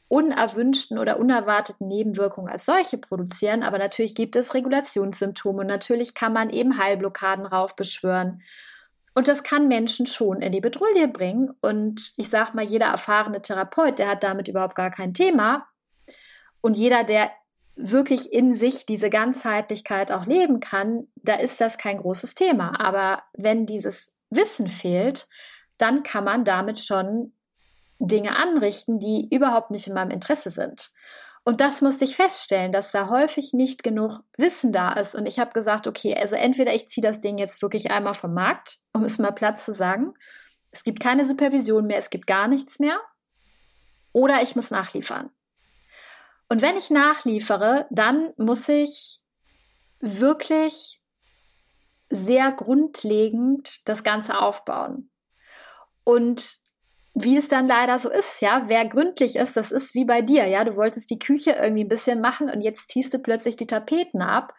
[0.09, 3.63] unerwünschten oder unerwarteten Nebenwirkungen als solche produzieren.
[3.63, 8.43] Aber natürlich gibt es Regulationssymptome und natürlich kann man eben Heilblockaden raufbeschwören.
[9.21, 11.51] Und das kann Menschen schon in die Bedrulle bringen.
[11.61, 15.67] Und ich sage mal, jeder erfahrene Therapeut, der hat damit überhaupt gar kein Thema.
[16.63, 17.31] Und jeder, der
[17.77, 22.81] wirklich in sich diese Ganzheitlichkeit auch leben kann, da ist das kein großes Thema.
[22.81, 25.29] Aber wenn dieses Wissen fehlt,
[25.77, 27.35] dann kann man damit schon
[27.99, 30.93] Dinge anrichten, die überhaupt nicht in meinem Interesse sind.
[31.51, 35.17] Und das musste ich feststellen, dass da häufig nicht genug Wissen da ist.
[35.17, 38.33] Und ich habe gesagt, okay, also entweder ich ziehe das Ding jetzt wirklich einmal vom
[38.35, 40.15] Markt, um es mal platt zu sagen.
[40.71, 43.01] Es gibt keine Supervision mehr, es gibt gar nichts mehr.
[44.13, 45.31] Oder ich muss nachliefern.
[46.49, 49.19] Und wenn ich nachliefere, dann muss ich
[49.99, 51.03] wirklich
[52.11, 55.11] sehr grundlegend das Ganze aufbauen.
[56.05, 56.59] Und
[57.25, 60.47] wie es dann leider so ist, ja, wer gründlich ist, das ist wie bei dir,
[60.47, 63.67] ja, du wolltest die Küche irgendwie ein bisschen machen und jetzt ziehst du plötzlich die
[63.67, 64.55] Tapeten ab.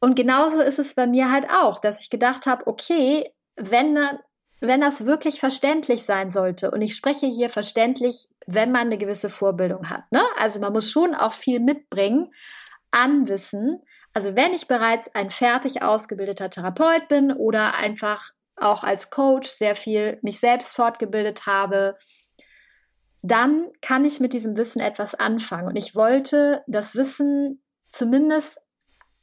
[0.00, 3.98] Und genauso ist es bei mir halt auch, dass ich gedacht habe, okay, wenn
[4.60, 9.28] wenn das wirklich verständlich sein sollte, und ich spreche hier verständlich, wenn man eine gewisse
[9.28, 10.22] Vorbildung hat, ne?
[10.38, 12.32] Also man muss schon auch viel mitbringen
[12.90, 13.82] an Wissen.
[14.14, 19.74] Also wenn ich bereits ein fertig ausgebildeter Therapeut bin oder einfach auch als Coach sehr
[19.74, 21.96] viel mich selbst fortgebildet habe,
[23.22, 25.68] dann kann ich mit diesem Wissen etwas anfangen.
[25.68, 28.60] Und ich wollte das Wissen zumindest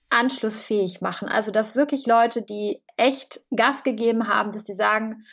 [0.09, 1.27] anschlussfähig machen.
[1.27, 5.25] Also, dass wirklich Leute, die echt Gas gegeben haben, dass die sagen,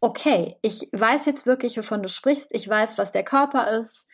[0.00, 4.08] okay, ich weiß jetzt wirklich, wovon du sprichst, ich weiß, was der Körper ist,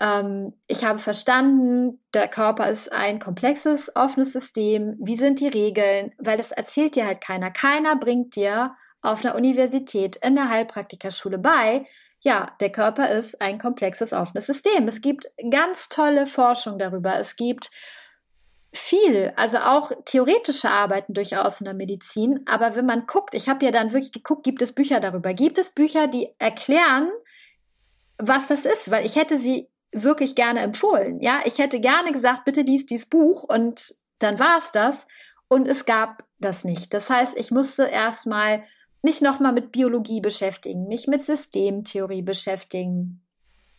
[0.00, 6.12] ähm, ich habe verstanden, der Körper ist ein komplexes, offenes System, wie sind die Regeln,
[6.18, 7.50] weil das erzählt dir halt keiner.
[7.50, 11.86] Keiner bringt dir auf einer Universität, in der Heilpraktikerschule bei,
[12.20, 14.88] ja, der Körper ist ein komplexes, offenes System.
[14.88, 17.16] Es gibt ganz tolle Forschung darüber.
[17.16, 17.70] Es gibt
[18.72, 22.40] viel, also auch theoretische Arbeiten durchaus in der Medizin.
[22.46, 25.32] Aber wenn man guckt, ich habe ja dann wirklich geguckt, gibt es Bücher darüber?
[25.32, 27.08] Gibt es Bücher, die erklären,
[28.18, 28.90] was das ist?
[28.90, 31.20] Weil ich hätte sie wirklich gerne empfohlen.
[31.20, 35.06] Ja, ich hätte gerne gesagt, bitte lies dieses Buch und dann war es das.
[35.48, 36.92] Und es gab das nicht.
[36.92, 38.64] Das heißt, ich musste erstmal
[39.00, 43.22] mich nochmal mit Biologie beschäftigen, mich mit Systemtheorie beschäftigen,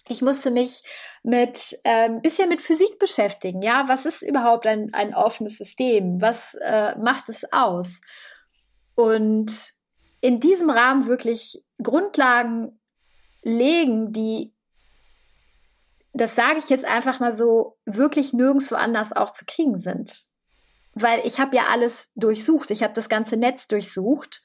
[0.09, 0.83] ich musste mich
[1.21, 3.61] mit ein ähm, bisschen mit Physik beschäftigen.
[3.61, 6.19] Ja, was ist überhaupt ein, ein offenes System?
[6.19, 8.01] Was äh, macht es aus?
[8.95, 9.73] Und
[10.19, 12.79] in diesem Rahmen wirklich Grundlagen
[13.43, 14.53] legen, die,
[16.19, 20.25] das sage ich jetzt einfach mal so, wirklich nirgendwo anders auch zu kriegen sind.
[20.93, 24.43] Weil ich habe ja alles durchsucht, ich habe das ganze Netz durchsucht,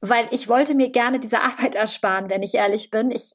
[0.00, 3.10] weil ich wollte mir gerne diese Arbeit ersparen, wenn ich ehrlich bin.
[3.10, 3.34] Ich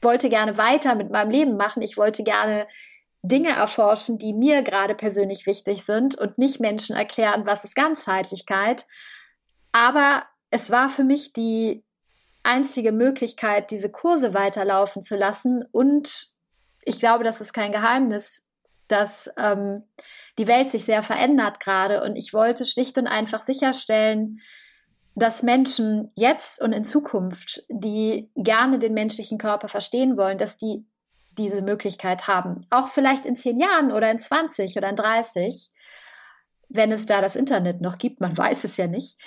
[0.00, 1.82] wollte gerne weiter mit meinem Leben machen.
[1.82, 2.66] Ich wollte gerne
[3.22, 8.84] Dinge erforschen, die mir gerade persönlich wichtig sind und nicht Menschen erklären, was ist Ganzheitlichkeit.
[9.70, 11.84] Aber es war für mich die
[12.42, 15.64] einzige Möglichkeit, diese Kurse weiterlaufen zu lassen.
[15.70, 16.31] Und
[16.84, 18.48] ich glaube, das ist kein Geheimnis,
[18.88, 19.84] dass ähm,
[20.38, 22.02] die Welt sich sehr verändert gerade.
[22.02, 24.40] Und ich wollte schlicht und einfach sicherstellen,
[25.14, 30.86] dass Menschen jetzt und in Zukunft, die gerne den menschlichen Körper verstehen wollen, dass die
[31.38, 32.66] diese Möglichkeit haben.
[32.70, 35.70] Auch vielleicht in zehn Jahren oder in 20 oder in 30,
[36.68, 39.18] wenn es da das Internet noch gibt, man weiß es ja nicht,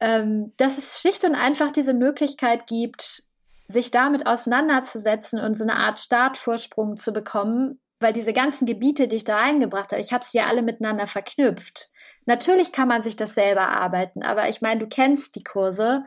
[0.00, 3.22] ähm, dass es schlicht und einfach diese Möglichkeit gibt,
[3.68, 9.16] sich damit auseinanderzusetzen und so eine Art Startvorsprung zu bekommen, weil diese ganzen Gebiete, die
[9.16, 11.90] ich da reingebracht habe, ich habe sie ja alle miteinander verknüpft.
[12.26, 16.04] Natürlich kann man sich das selber arbeiten, aber ich meine, du kennst die Kurse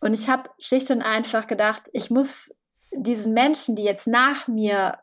[0.00, 2.54] und ich habe schlicht und einfach gedacht, ich muss
[2.92, 4.98] diesen Menschen, die jetzt nach mir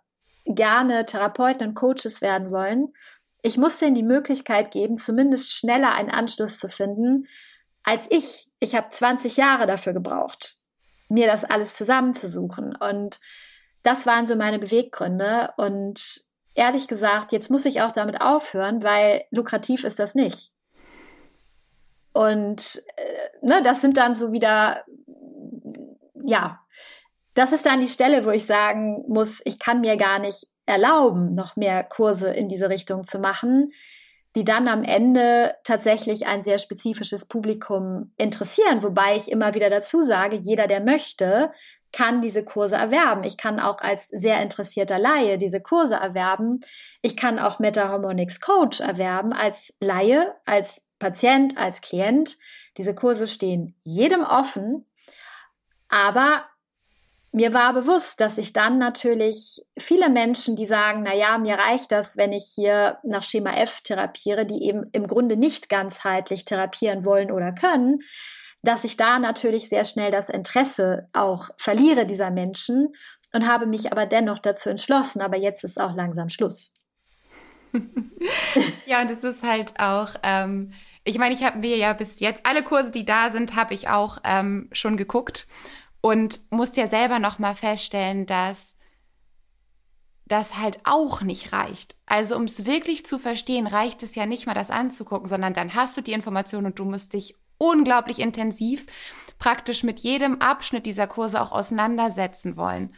[0.45, 2.93] gerne Therapeuten und Coaches werden wollen,
[3.41, 7.27] ich muss denen die Möglichkeit geben, zumindest schneller einen Anschluss zu finden,
[7.83, 8.49] als ich.
[8.59, 10.56] Ich habe 20 Jahre dafür gebraucht,
[11.09, 12.75] mir das alles zusammenzusuchen.
[12.75, 13.19] Und
[13.83, 15.53] das waren so meine Beweggründe.
[15.57, 16.21] Und
[16.53, 20.51] ehrlich gesagt, jetzt muss ich auch damit aufhören, weil lukrativ ist das nicht.
[22.13, 24.83] Und äh, ne, das sind dann so wieder,
[26.25, 26.59] ja,
[27.35, 31.35] das ist dann die Stelle, wo ich sagen muss, ich kann mir gar nicht erlauben,
[31.35, 33.71] noch mehr Kurse in diese Richtung zu machen,
[34.37, 38.83] die dann am Ende tatsächlich ein sehr spezifisches Publikum interessieren.
[38.83, 41.51] Wobei ich immer wieder dazu sage, jeder, der möchte,
[41.91, 43.23] kann diese Kurse erwerben.
[43.23, 46.59] Ich kann auch als sehr interessierter Laie diese Kurse erwerben.
[47.01, 52.37] Ich kann auch Meta Harmonics Coach erwerben als Laie, als Patient, als Klient.
[52.77, 54.85] Diese Kurse stehen jedem offen.
[55.89, 56.45] Aber
[57.37, 61.91] mir war bewusst, dass ich dann natürlich viele Menschen, die sagen, na ja, mir reicht
[61.91, 67.05] das, wenn ich hier nach Schema F therapiere, die eben im Grunde nicht ganzheitlich therapieren
[67.05, 67.99] wollen oder können,
[68.63, 72.89] dass ich da natürlich sehr schnell das Interesse auch verliere dieser Menschen
[73.33, 76.73] und habe mich aber dennoch dazu entschlossen, aber jetzt ist auch langsam Schluss.
[78.87, 80.73] ja, und es ist halt auch, ähm,
[81.03, 83.89] ich meine, ich habe mir ja bis jetzt alle Kurse, die da sind, habe ich
[83.89, 85.47] auch ähm, schon geguckt
[86.01, 88.77] und musste ja selber noch mal feststellen, dass
[90.25, 91.95] das halt auch nicht reicht.
[92.05, 95.73] Also um es wirklich zu verstehen, reicht es ja nicht mal das anzugucken, sondern dann
[95.73, 98.85] hast du die Information und du musst dich unglaublich intensiv
[99.39, 102.93] praktisch mit jedem Abschnitt dieser Kurse auch auseinandersetzen wollen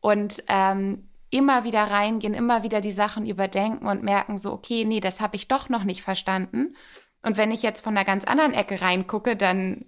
[0.00, 5.00] und ähm, immer wieder reingehen, immer wieder die Sachen überdenken und merken so, okay, nee,
[5.00, 6.76] das habe ich doch noch nicht verstanden.
[7.22, 9.86] Und wenn ich jetzt von einer ganz anderen Ecke reingucke, dann,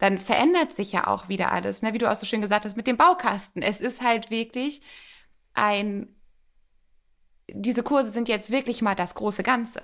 [0.00, 1.92] dann verändert sich ja auch wieder alles, ne?
[1.92, 3.60] wie du auch so schön gesagt hast, mit dem Baukasten.
[3.60, 4.80] Es ist halt wirklich
[5.52, 6.08] ein,
[7.52, 9.82] diese Kurse sind jetzt wirklich mal das große Ganze.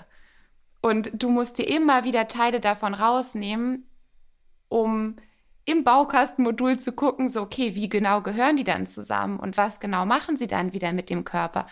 [0.81, 3.87] Und du musst dir immer wieder Teile davon rausnehmen,
[4.69, 5.17] um
[5.67, 10.07] im Baukastenmodul zu gucken, so, okay, wie genau gehören die dann zusammen und was genau
[10.07, 11.67] machen sie dann wieder mit dem Körper?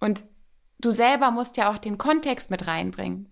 [0.00, 0.24] Und
[0.78, 3.30] du selber musst ja auch den Kontext mit reinbringen,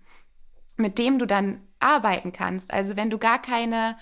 [0.77, 2.75] mit dem du dann arbeiten kannst.
[2.75, 3.96] Also wenn du gar keine,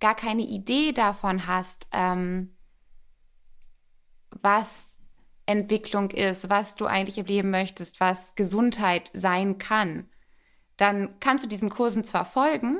[0.00, 2.56] gar keine Idee davon hast, ähm,
[4.30, 4.98] was
[5.46, 10.08] Entwicklung ist, was du eigentlich erleben möchtest, was Gesundheit sein kann,
[10.76, 12.78] dann kannst du diesen Kursen zwar folgen,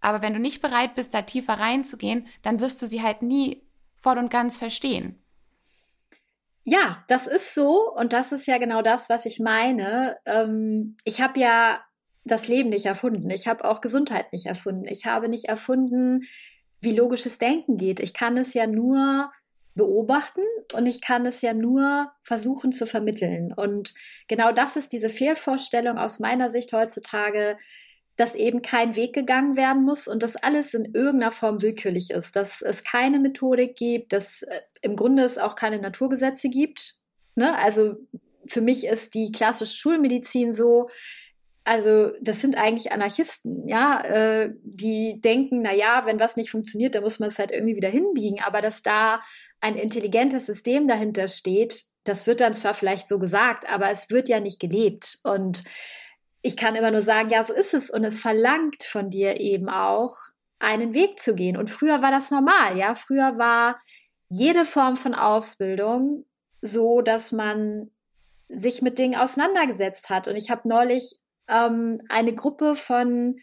[0.00, 3.62] aber wenn du nicht bereit bist, da tiefer reinzugehen, dann wirst du sie halt nie
[3.96, 5.22] voll und ganz verstehen.
[6.64, 10.18] Ja, das ist so und das ist ja genau das, was ich meine.
[10.26, 11.80] Ähm, ich habe ja
[12.24, 13.30] das Leben nicht erfunden.
[13.30, 14.86] Ich habe auch Gesundheit nicht erfunden.
[14.86, 16.22] Ich habe nicht erfunden,
[16.80, 18.00] wie logisches Denken geht.
[18.00, 19.30] Ich kann es ja nur
[19.74, 23.52] beobachten und ich kann es ja nur versuchen zu vermitteln.
[23.52, 23.94] Und
[24.28, 27.56] genau das ist diese Fehlvorstellung aus meiner Sicht heutzutage,
[28.16, 32.36] dass eben kein Weg gegangen werden muss und dass alles in irgendeiner Form willkürlich ist,
[32.36, 36.96] dass es keine Methodik gibt, dass äh, im Grunde es auch keine Naturgesetze gibt.
[37.34, 37.56] Ne?
[37.56, 37.96] Also
[38.46, 40.90] für mich ist die klassische Schulmedizin so,
[41.70, 46.96] also das sind eigentlich Anarchisten, ja, äh, die denken, na ja, wenn was nicht funktioniert,
[46.96, 49.20] dann muss man es halt irgendwie wieder hinbiegen, aber dass da
[49.60, 54.28] ein intelligentes System dahinter steht, das wird dann zwar vielleicht so gesagt, aber es wird
[54.28, 55.18] ja nicht gelebt.
[55.22, 55.62] Und
[56.42, 57.88] ich kann immer nur sagen, ja, so ist es.
[57.88, 60.16] Und es verlangt von dir eben auch
[60.58, 61.56] einen Weg zu gehen.
[61.56, 63.78] Und früher war das normal, ja, früher war
[64.28, 66.24] jede Form von Ausbildung
[66.62, 67.92] so, dass man
[68.48, 70.26] sich mit Dingen auseinandergesetzt hat.
[70.26, 73.38] Und ich habe neulich ähm, eine Gruppe von,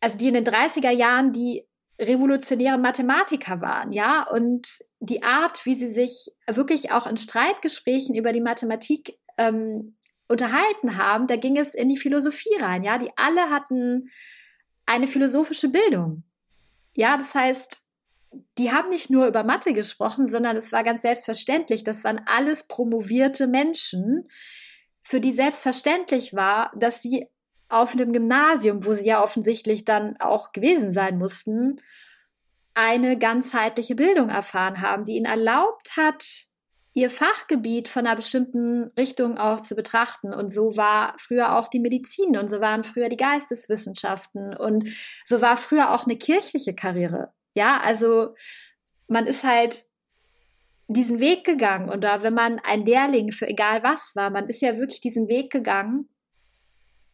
[0.00, 1.66] also die in den 30er Jahren die
[2.00, 4.68] revolutionäre Mathematiker waren, ja, und
[5.00, 9.96] die Art, wie sie sich wirklich auch in Streitgesprächen über die Mathematik ähm,
[10.28, 14.10] unterhalten haben, da ging es in die Philosophie rein, ja, die alle hatten
[14.86, 16.24] eine philosophische Bildung.
[16.94, 17.84] Ja, das heißt,
[18.58, 22.66] die haben nicht nur über Mathe gesprochen, sondern es war ganz selbstverständlich, das waren alles
[22.66, 24.28] promovierte Menschen,
[25.10, 27.26] für die selbstverständlich war, dass sie
[27.68, 31.80] auf einem Gymnasium, wo sie ja offensichtlich dann auch gewesen sein mussten,
[32.74, 36.24] eine ganzheitliche Bildung erfahren haben, die ihnen erlaubt hat,
[36.92, 40.32] ihr Fachgebiet von einer bestimmten Richtung auch zu betrachten.
[40.32, 44.88] Und so war früher auch die Medizin und so waren früher die Geisteswissenschaften und
[45.24, 47.32] so war früher auch eine kirchliche Karriere.
[47.54, 48.36] Ja, also
[49.08, 49.89] man ist halt
[50.92, 54.76] diesen Weg gegangen da, wenn man ein Lehrling für egal was war, man ist ja
[54.78, 56.08] wirklich diesen Weg gegangen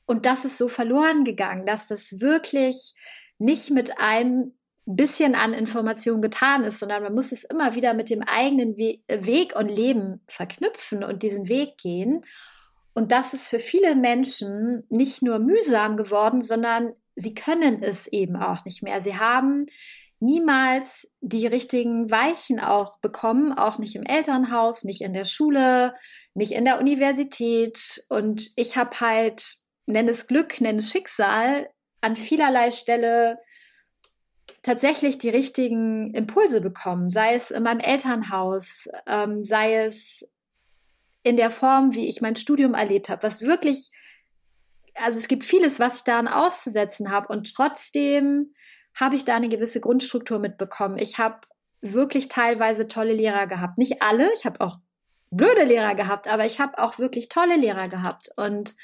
[0.06, 2.94] und das ist so verloren gegangen, dass das wirklich
[3.38, 4.52] nicht mit einem
[4.86, 9.00] bisschen an Information getan ist, sondern man muss es immer wieder mit dem eigenen We
[9.08, 12.24] Weg und Leben verknüpfen und diesen Weg gehen.
[12.94, 18.36] Und das ist für viele Menschen nicht nur mühsam geworden, sondern sie können es eben
[18.36, 19.00] auch nicht mehr.
[19.00, 19.66] Sie haben
[20.18, 25.94] niemals die richtigen Weichen auch bekommen, auch nicht im Elternhaus, nicht in der Schule,
[26.35, 28.05] nicht in der Universität.
[28.09, 33.38] Und ich habe halt nenn es Glück, nenn es Schicksal, an vielerlei Stelle
[34.62, 40.29] tatsächlich die richtigen Impulse bekommen, sei es in meinem Elternhaus, ähm, sei es
[41.22, 43.90] in der Form, wie ich mein Studium erlebt habe, was wirklich,
[44.94, 48.55] also es gibt vieles, was ich daran auszusetzen habe und trotzdem
[48.96, 50.98] habe ich da eine gewisse Grundstruktur mitbekommen.
[50.98, 51.40] Ich habe
[51.82, 53.78] wirklich teilweise tolle Lehrer gehabt.
[53.78, 54.78] Nicht alle, ich habe auch
[55.30, 58.74] blöde Lehrer gehabt, aber ich habe auch wirklich tolle Lehrer gehabt und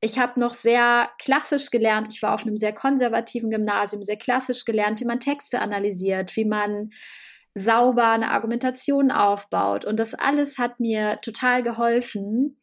[0.00, 2.08] ich habe noch sehr klassisch gelernt.
[2.12, 6.44] Ich war auf einem sehr konservativen Gymnasium, sehr klassisch gelernt, wie man Texte analysiert, wie
[6.44, 6.90] man
[7.54, 9.86] sauber eine Argumentation aufbaut.
[9.86, 12.60] Und das alles hat mir total geholfen,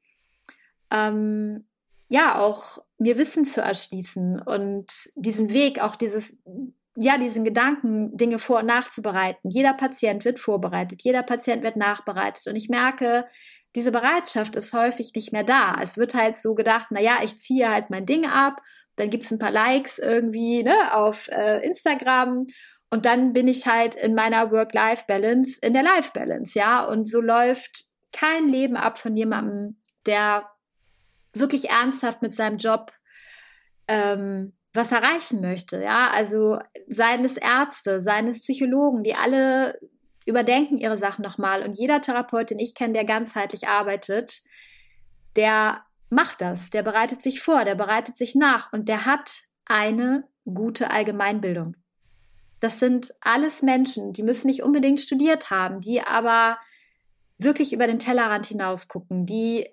[0.92, 1.66] ähm,
[2.08, 6.38] ja, auch mir Wissen zu erschließen und diesen Weg, auch dieses,
[6.96, 9.50] ja, diesen Gedanken, Dinge vor- und nachzubereiten.
[9.50, 12.48] Jeder Patient wird vorbereitet, jeder Patient wird nachbereitet.
[12.48, 13.26] Und ich merke,
[13.76, 15.76] diese Bereitschaft ist häufig nicht mehr da.
[15.82, 18.62] Es wird halt so gedacht, na ja, ich ziehe halt mein Ding ab,
[18.96, 22.46] dann gibt's ein paar Likes irgendwie ne, auf äh, Instagram
[22.92, 26.86] und dann bin ich halt in meiner Work-Life-Balance, in der Life-Balance, ja.
[26.86, 30.48] Und so läuft kein Leben ab von jemandem, der
[31.34, 32.92] wirklich ernsthaft mit seinem Job
[33.88, 36.10] ähm, was erreichen möchte, ja.
[36.12, 39.80] Also seien es Ärzte, seien es Psychologen, die alle
[40.26, 41.64] überdenken ihre Sachen nochmal.
[41.64, 44.42] Und jeder Therapeut, den ich kenne, der ganzheitlich arbeitet,
[45.36, 50.28] der macht das, der bereitet sich vor, der bereitet sich nach und der hat eine
[50.46, 51.76] gute Allgemeinbildung.
[52.60, 56.58] Das sind alles Menschen, die müssen nicht unbedingt studiert haben, die aber
[57.38, 59.68] wirklich über den Tellerrand hinaus gucken, die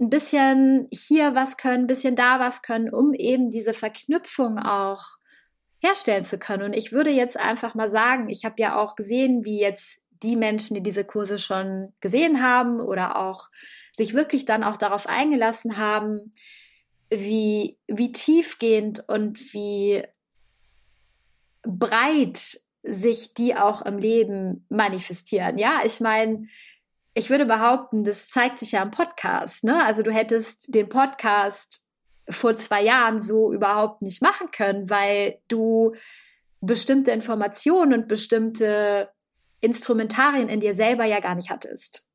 [0.00, 5.18] ein bisschen hier was können, ein bisschen da was können, um eben diese Verknüpfung auch
[5.80, 6.64] herstellen zu können.
[6.64, 10.36] Und ich würde jetzt einfach mal sagen, ich habe ja auch gesehen, wie jetzt die
[10.36, 13.48] Menschen, die diese Kurse schon gesehen haben oder auch
[13.92, 16.32] sich wirklich dann auch darauf eingelassen haben,
[17.10, 20.02] wie, wie tiefgehend und wie
[21.62, 25.58] breit sich die auch im Leben manifestieren.
[25.58, 26.46] Ja, ich meine,
[27.18, 29.64] ich würde behaupten, das zeigt sich ja im Podcast.
[29.64, 29.84] Ne?
[29.84, 31.88] Also du hättest den Podcast
[32.30, 35.94] vor zwei Jahren so überhaupt nicht machen können, weil du
[36.60, 39.10] bestimmte Informationen und bestimmte
[39.60, 42.06] Instrumentarien in dir selber ja gar nicht hattest.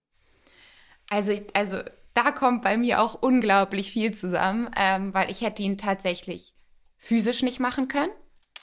[1.09, 1.79] Also, also
[2.13, 6.53] da kommt bei mir auch unglaublich viel zusammen, ähm, weil ich hätte ihn tatsächlich
[6.97, 8.11] physisch nicht machen können.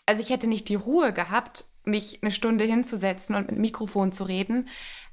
[0.06, 4.24] Also ich hätte nicht die Ruhe gehabt, mich eine Stunde hinzusetzen und mit Mikrofon zu
[4.24, 4.68] reden.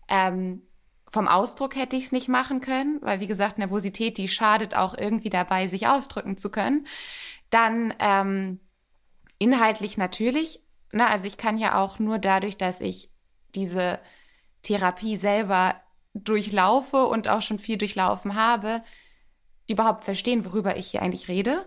[0.08, 0.62] Ähm,
[1.10, 4.98] vom Ausdruck hätte ich es nicht machen können, weil wie gesagt, Nervosität, die schadet auch
[4.98, 6.86] irgendwie dabei, sich ausdrücken zu können.
[7.50, 8.60] Dann ähm,
[9.40, 10.62] inhaltlich natürlich.
[10.92, 11.08] Ne?
[11.08, 13.10] Also ich kann ja auch nur dadurch, dass ich
[13.56, 14.00] diese
[14.64, 15.76] Therapie selber
[16.14, 18.84] durchlaufe und auch schon viel durchlaufen habe,
[19.68, 21.66] überhaupt verstehen, worüber ich hier eigentlich rede.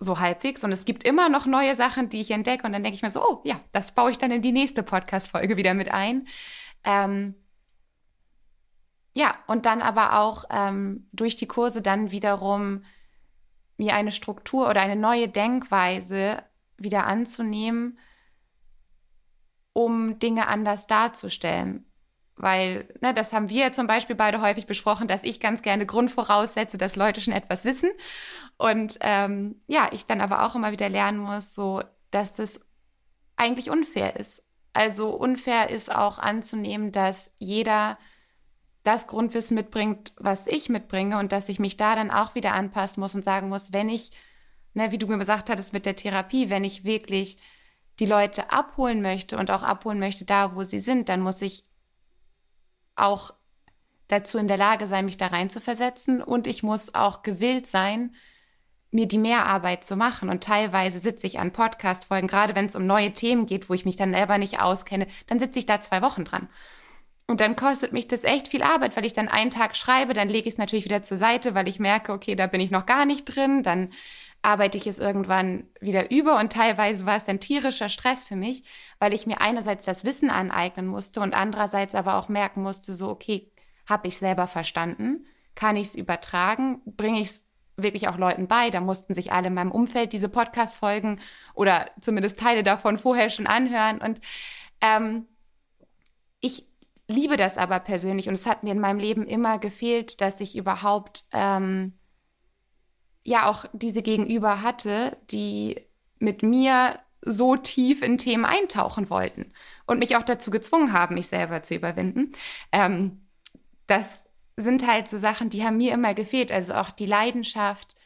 [0.00, 0.64] So halbwegs.
[0.64, 2.66] Und es gibt immer noch neue Sachen, die ich entdecke.
[2.66, 4.82] Und dann denke ich mir so, oh ja, das baue ich dann in die nächste
[4.82, 6.26] Podcast-Folge wieder mit ein.
[6.84, 7.34] Ähm,
[9.14, 12.84] ja, und dann aber auch ähm, durch die Kurse dann wiederum
[13.76, 16.42] mir eine Struktur oder eine neue Denkweise
[16.76, 17.98] wieder anzunehmen,
[19.72, 21.86] um Dinge anders darzustellen.
[22.36, 26.76] Weil, ne, das haben wir zum Beispiel beide häufig besprochen, dass ich ganz gerne Grundvoraussetze,
[26.76, 27.90] dass Leute schon etwas wissen.
[28.56, 32.66] Und ähm, ja, ich dann aber auch immer wieder lernen muss, so, dass das
[33.36, 34.42] eigentlich unfair ist.
[34.72, 37.96] Also unfair ist auch anzunehmen, dass jeder
[38.84, 43.00] das Grundwissen mitbringt, was ich mitbringe und dass ich mich da dann auch wieder anpassen
[43.00, 44.12] muss und sagen muss, wenn ich,
[44.74, 47.38] ne, wie du mir gesagt hattest mit der Therapie, wenn ich wirklich
[47.98, 51.64] die Leute abholen möchte und auch abholen möchte da, wo sie sind, dann muss ich
[52.94, 53.32] auch
[54.08, 57.66] dazu in der Lage sein, mich da rein zu versetzen und ich muss auch gewillt
[57.66, 58.14] sein,
[58.90, 60.28] mir die Mehrarbeit zu machen.
[60.28, 63.84] Und teilweise sitze ich an Podcast-Folgen, gerade wenn es um neue Themen geht, wo ich
[63.84, 66.48] mich dann selber nicht auskenne, dann sitze ich da zwei Wochen dran.
[67.26, 70.28] Und dann kostet mich das echt viel Arbeit, weil ich dann einen Tag schreibe, dann
[70.28, 72.84] lege ich es natürlich wieder zur Seite, weil ich merke, okay, da bin ich noch
[72.84, 73.90] gar nicht drin, dann
[74.42, 78.62] arbeite ich es irgendwann wieder über und teilweise war es dann tierischer Stress für mich,
[78.98, 83.08] weil ich mir einerseits das Wissen aneignen musste und andererseits aber auch merken musste, so,
[83.08, 83.50] okay,
[83.86, 88.70] habe ich selber verstanden, kann ich es übertragen, bringe ich es wirklich auch Leuten bei.
[88.70, 91.20] Da mussten sich alle in meinem Umfeld diese Podcast-Folgen
[91.54, 93.98] oder zumindest Teile davon vorher schon anhören.
[93.98, 94.20] Und
[94.80, 95.26] ähm,
[96.40, 96.66] ich
[97.06, 100.56] liebe das aber persönlich und es hat mir in meinem Leben immer gefehlt, dass ich
[100.56, 101.92] überhaupt ähm,
[103.22, 105.80] ja auch diese Gegenüber hatte, die
[106.18, 109.52] mit mir so tief in Themen eintauchen wollten
[109.86, 112.32] und mich auch dazu gezwungen haben, mich selber zu überwinden.
[112.72, 113.26] Ähm,
[113.86, 114.24] das
[114.56, 117.96] sind halt so Sachen, die haben mir immer gefehlt, also auch die Leidenschaft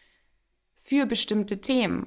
[0.77, 2.07] für bestimmte Themen.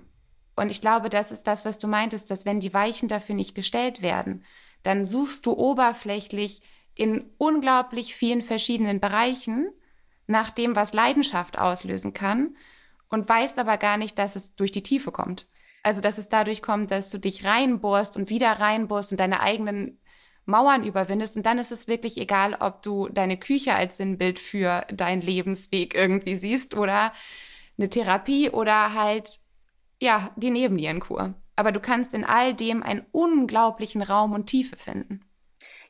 [0.55, 3.55] Und ich glaube, das ist das, was du meintest, dass wenn die Weichen dafür nicht
[3.55, 4.43] gestellt werden,
[4.83, 6.61] dann suchst du oberflächlich
[7.01, 9.71] in unglaublich vielen verschiedenen Bereichen
[10.27, 12.55] nach dem, was Leidenschaft auslösen kann
[13.09, 15.47] und weißt aber gar nicht, dass es durch die Tiefe kommt.
[15.81, 19.99] Also, dass es dadurch kommt, dass du dich reinbohrst und wieder reinbohrst und deine eigenen
[20.45, 21.37] Mauern überwindest.
[21.37, 25.95] Und dann ist es wirklich egal, ob du deine Küche als Sinnbild für deinen Lebensweg
[25.95, 27.13] irgendwie siehst oder
[27.79, 29.39] eine Therapie oder halt,
[29.99, 31.33] ja, die Nebennierenkur.
[31.55, 35.25] Aber du kannst in all dem einen unglaublichen Raum und Tiefe finden.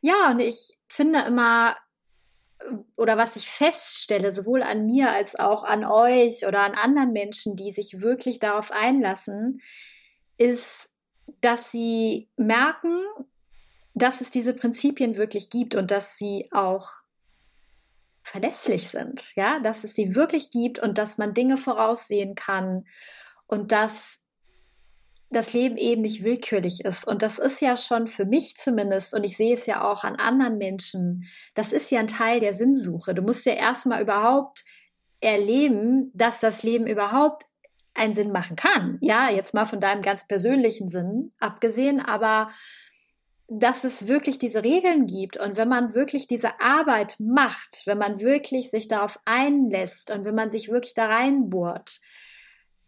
[0.01, 1.77] Ja, und ich finde immer,
[2.95, 7.55] oder was ich feststelle, sowohl an mir als auch an euch oder an anderen Menschen,
[7.55, 9.61] die sich wirklich darauf einlassen,
[10.37, 10.91] ist,
[11.41, 13.01] dass sie merken,
[13.93, 16.89] dass es diese Prinzipien wirklich gibt und dass sie auch
[18.23, 22.85] verlässlich sind, ja, dass es sie wirklich gibt und dass man Dinge voraussehen kann
[23.47, 24.20] und dass
[25.31, 27.07] das Leben eben nicht willkürlich ist.
[27.07, 30.17] Und das ist ja schon für mich zumindest, und ich sehe es ja auch an
[30.17, 33.15] anderen Menschen, das ist ja ein Teil der Sinnsuche.
[33.15, 34.65] Du musst ja erstmal überhaupt
[35.21, 37.43] erleben, dass das Leben überhaupt
[37.93, 38.97] einen Sinn machen kann.
[39.01, 42.49] Ja, jetzt mal von deinem ganz persönlichen Sinn abgesehen, aber
[43.47, 48.21] dass es wirklich diese Regeln gibt und wenn man wirklich diese Arbeit macht, wenn man
[48.21, 51.99] wirklich sich darauf einlässt und wenn man sich wirklich da reinbohrt,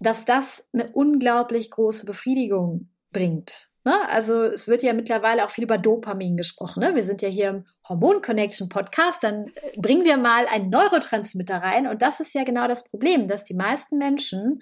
[0.04, 3.70] dass das eine unglaublich große Befriedigung bringt.
[3.86, 3.94] Ne?
[4.10, 6.82] Also es wird ja mittlerweile auch viel über Dopamin gesprochen.
[6.82, 6.96] Ne?
[6.96, 11.58] Wir sind ja hier im Hormon Connection Podcast, dann äh, bringen wir mal einen Neurotransmitter
[11.58, 11.88] rein.
[11.88, 14.62] Und das ist ja genau das Problem, dass die meisten Menschen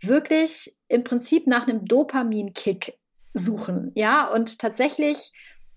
[0.00, 2.98] wirklich im Prinzip nach einem Dopamin-Kick
[3.34, 5.32] suchen, ja, und tatsächlich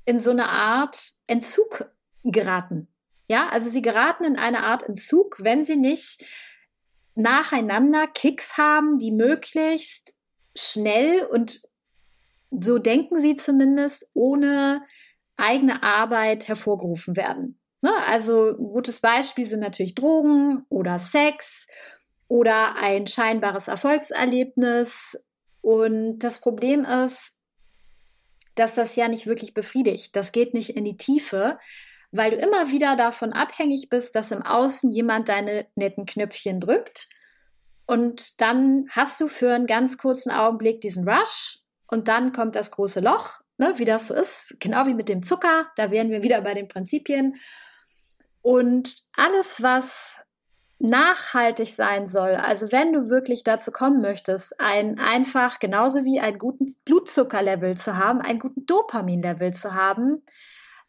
[0.06, 1.92] in so eine Art Entzug
[2.24, 2.88] geraten.
[3.28, 6.26] Ja, also sie geraten in eine Art Entzug, wenn sie nicht
[7.16, 10.16] nacheinander Kicks haben, die möglichst
[10.56, 11.62] schnell und
[12.52, 14.82] so denken sie zumindest ohne
[15.38, 17.60] eigene Arbeit hervorgerufen werden.
[17.82, 17.92] Ne?
[18.08, 21.68] Also ein gutes Beispiel sind natürlich Drogen oder Sex
[22.28, 25.24] oder ein scheinbares Erfolgserlebnis.
[25.62, 27.40] Und das Problem ist,
[28.56, 30.16] dass das ja nicht wirklich befriedigt.
[30.16, 31.60] Das geht nicht in die Tiefe,
[32.12, 37.08] weil du immer wieder davon abhängig bist, dass im Außen jemand deine netten Knöpfchen drückt.
[37.86, 42.72] Und dann hast du für einen ganz kurzen Augenblick diesen Rush und dann kommt das
[42.72, 45.72] große Loch, ne, wie das so ist, genau wie mit dem Zucker.
[45.76, 47.36] Da wären wir wieder bei den Prinzipien.
[48.42, 50.24] Und alles, was
[50.80, 56.38] nachhaltig sein soll, also wenn du wirklich dazu kommen möchtest, ein einfach genauso wie einen
[56.38, 60.24] guten Blutzuckerlevel zu haben, einen guten Dopaminlevel zu haben,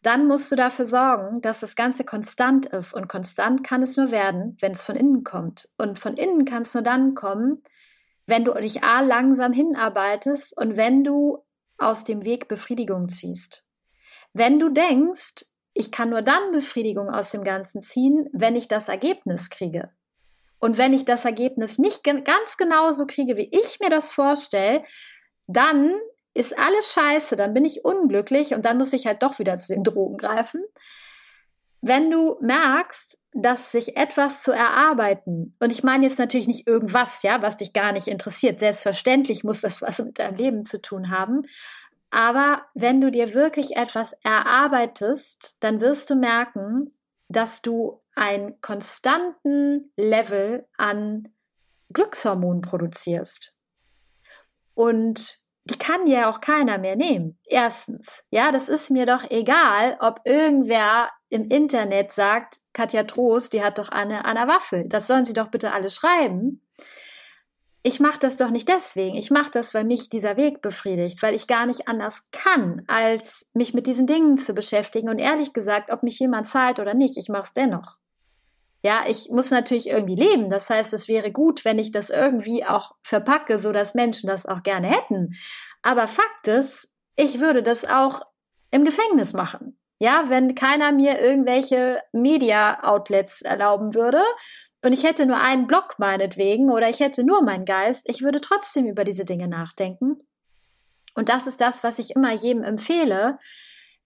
[0.01, 2.93] dann musst du dafür sorgen, dass das Ganze konstant ist.
[2.93, 5.69] Und konstant kann es nur werden, wenn es von innen kommt.
[5.77, 7.61] Und von innen kann es nur dann kommen,
[8.25, 11.43] wenn du dich A langsam hinarbeitest und wenn du
[11.77, 13.65] aus dem Weg Befriedigung ziehst.
[14.33, 18.87] Wenn du denkst, ich kann nur dann Befriedigung aus dem Ganzen ziehen, wenn ich das
[18.87, 19.91] Ergebnis kriege.
[20.59, 24.83] Und wenn ich das Ergebnis nicht ganz genauso kriege, wie ich mir das vorstelle,
[25.47, 25.91] dann
[26.33, 29.73] ist alles scheiße, dann bin ich unglücklich und dann muss ich halt doch wieder zu
[29.73, 30.63] den Drogen greifen.
[31.81, 37.23] Wenn du merkst, dass sich etwas zu erarbeiten, und ich meine jetzt natürlich nicht irgendwas,
[37.23, 41.09] ja, was dich gar nicht interessiert, selbstverständlich muss das was mit deinem Leben zu tun
[41.09, 41.43] haben,
[42.11, 46.93] aber wenn du dir wirklich etwas erarbeitest, dann wirst du merken,
[47.29, 51.29] dass du einen konstanten Level an
[51.93, 53.57] Glückshormonen produzierst.
[54.73, 55.40] Und
[55.79, 57.37] kann dir auch keiner mehr nehmen.
[57.45, 63.63] Erstens, ja, das ist mir doch egal, ob irgendwer im Internet sagt, Katja Trost, die
[63.63, 64.85] hat doch eine an der Waffel.
[64.87, 66.61] Das sollen sie doch bitte alle schreiben
[67.83, 69.15] ich mache das doch nicht deswegen.
[69.15, 73.49] Ich mache das, weil mich dieser Weg befriedigt, weil ich gar nicht anders kann, als
[73.53, 75.09] mich mit diesen Dingen zu beschäftigen.
[75.09, 77.97] Und ehrlich gesagt, ob mich jemand zahlt oder nicht, ich mache es dennoch.
[78.83, 80.49] Ja, ich muss natürlich irgendwie leben.
[80.49, 84.45] Das heißt, es wäre gut, wenn ich das irgendwie auch verpacke, so dass Menschen das
[84.45, 85.33] auch gerne hätten.
[85.83, 88.21] Aber Fakt ist, ich würde das auch
[88.71, 89.77] im Gefängnis machen.
[89.99, 94.23] Ja, wenn keiner mir irgendwelche Media-Outlets erlauben würde,
[94.83, 98.41] und ich hätte nur einen Block meinetwegen oder ich hätte nur meinen Geist, ich würde
[98.41, 100.17] trotzdem über diese Dinge nachdenken.
[101.13, 103.37] Und das ist das, was ich immer jedem empfehle,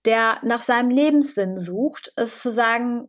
[0.03, 3.07] der nach seinem Lebenssinn sucht, ist zu sagen,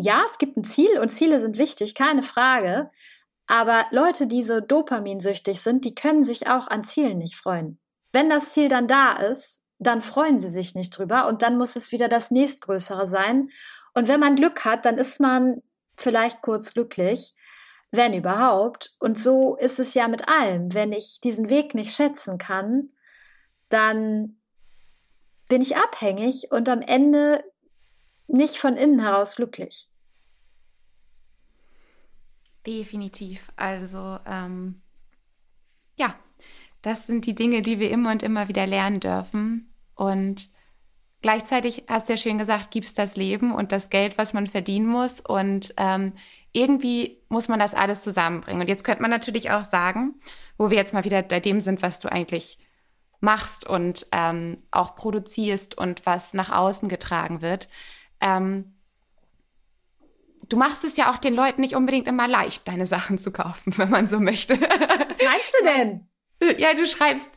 [0.00, 2.90] ja, es gibt ein Ziel und Ziele sind wichtig, keine Frage.
[3.48, 7.80] Aber Leute, die so dopaminsüchtig sind, die können sich auch an Zielen nicht freuen.
[8.12, 11.74] Wenn das Ziel dann da ist, dann freuen sie sich nicht drüber und dann muss
[11.74, 13.50] es wieder das nächstgrößere sein.
[13.92, 15.62] Und wenn man Glück hat, dann ist man
[15.96, 17.34] vielleicht kurz glücklich,
[17.90, 18.94] wenn überhaupt.
[19.00, 20.74] Und so ist es ja mit allem.
[20.74, 22.90] Wenn ich diesen Weg nicht schätzen kann,
[23.68, 24.36] dann
[25.48, 27.42] bin ich abhängig und am Ende
[28.28, 29.88] nicht von innen heraus glücklich.
[32.66, 33.50] Definitiv.
[33.56, 34.82] Also ähm,
[35.96, 36.14] ja,
[36.82, 39.74] das sind die Dinge, die wir immer und immer wieder lernen dürfen.
[39.94, 40.50] Und
[41.20, 44.46] Gleichzeitig hast du ja schön gesagt, gibt es das Leben und das Geld, was man
[44.46, 45.20] verdienen muss.
[45.20, 46.12] Und ähm,
[46.52, 48.60] irgendwie muss man das alles zusammenbringen.
[48.60, 50.14] Und jetzt könnte man natürlich auch sagen,
[50.56, 52.58] wo wir jetzt mal wieder bei dem sind, was du eigentlich
[53.20, 57.68] machst und ähm, auch produzierst und was nach außen getragen wird.
[58.20, 58.74] Ähm,
[60.48, 63.72] du machst es ja auch den Leuten nicht unbedingt immer leicht, deine Sachen zu kaufen,
[63.76, 64.60] wenn man so möchte.
[64.60, 66.08] Was meinst du denn?
[66.58, 67.30] Ja, du schreibst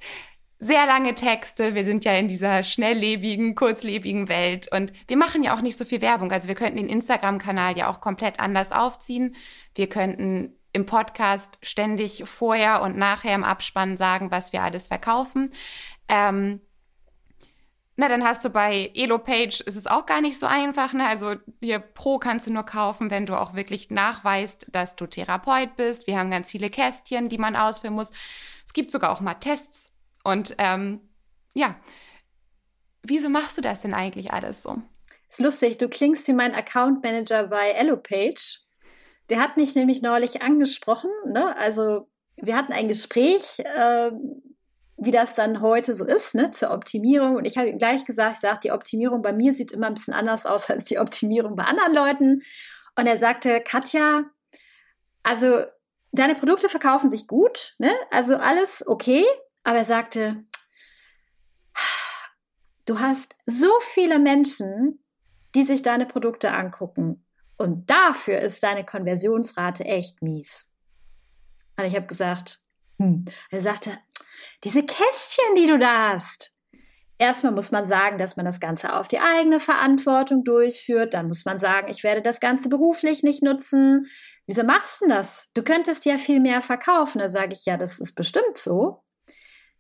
[0.60, 1.74] sehr lange Texte.
[1.74, 5.86] Wir sind ja in dieser schnelllebigen, kurzlebigen Welt und wir machen ja auch nicht so
[5.86, 6.32] viel Werbung.
[6.32, 9.36] Also wir könnten den Instagram-Kanal ja auch komplett anders aufziehen.
[9.74, 15.52] Wir könnten im Podcast ständig vorher und nachher im Abspann sagen, was wir alles verkaufen.
[16.08, 16.62] Ähm,
[17.98, 20.94] na, dann hast du bei Elopage ist es auch gar nicht so einfach.
[20.94, 21.08] Ne?
[21.08, 25.76] Also hier Pro kannst du nur kaufen, wenn du auch wirklich nachweist, dass du Therapeut
[25.76, 26.08] bist.
[26.08, 28.12] Wir haben ganz viele Kästchen, die man ausfüllen muss.
[28.66, 31.02] Es gibt sogar auch mal Tests und ähm,
[31.54, 31.76] ja,
[33.04, 34.82] wieso machst du das denn eigentlich alles so?
[35.30, 38.62] Ist lustig, du klingst wie mein Account Manager bei EloPage.
[39.30, 41.10] Der hat mich nämlich neulich angesprochen.
[41.26, 41.56] Ne?
[41.58, 44.12] Also wir hatten ein Gespräch, äh,
[45.04, 47.36] wie das dann heute so ist, ne, zur Optimierung.
[47.36, 49.96] Und ich habe ihm gleich gesagt, ich sage, die Optimierung bei mir sieht immer ein
[49.96, 52.44] bisschen anders aus als die Optimierung bei anderen Leuten.
[52.96, 54.26] Und er sagte, Katja,
[55.24, 55.64] also
[56.12, 57.92] deine Produkte verkaufen sich gut, ne?
[58.12, 59.26] Also alles okay,
[59.64, 60.44] aber er sagte,
[62.86, 65.04] du hast so viele Menschen,
[65.56, 67.26] die sich deine Produkte angucken.
[67.58, 70.72] Und dafür ist deine Konversionsrate echt mies.
[71.76, 72.60] Und ich habe gesagt,
[73.02, 73.26] hm.
[73.50, 73.98] Er sagte,
[74.64, 76.56] diese Kästchen, die du da hast.
[77.18, 81.14] Erstmal muss man sagen, dass man das Ganze auf die eigene Verantwortung durchführt.
[81.14, 84.08] Dann muss man sagen, ich werde das Ganze beruflich nicht nutzen.
[84.48, 85.50] Wieso machst du das?
[85.54, 87.20] Du könntest ja viel mehr verkaufen.
[87.20, 89.04] Da sage ich, ja, das ist bestimmt so.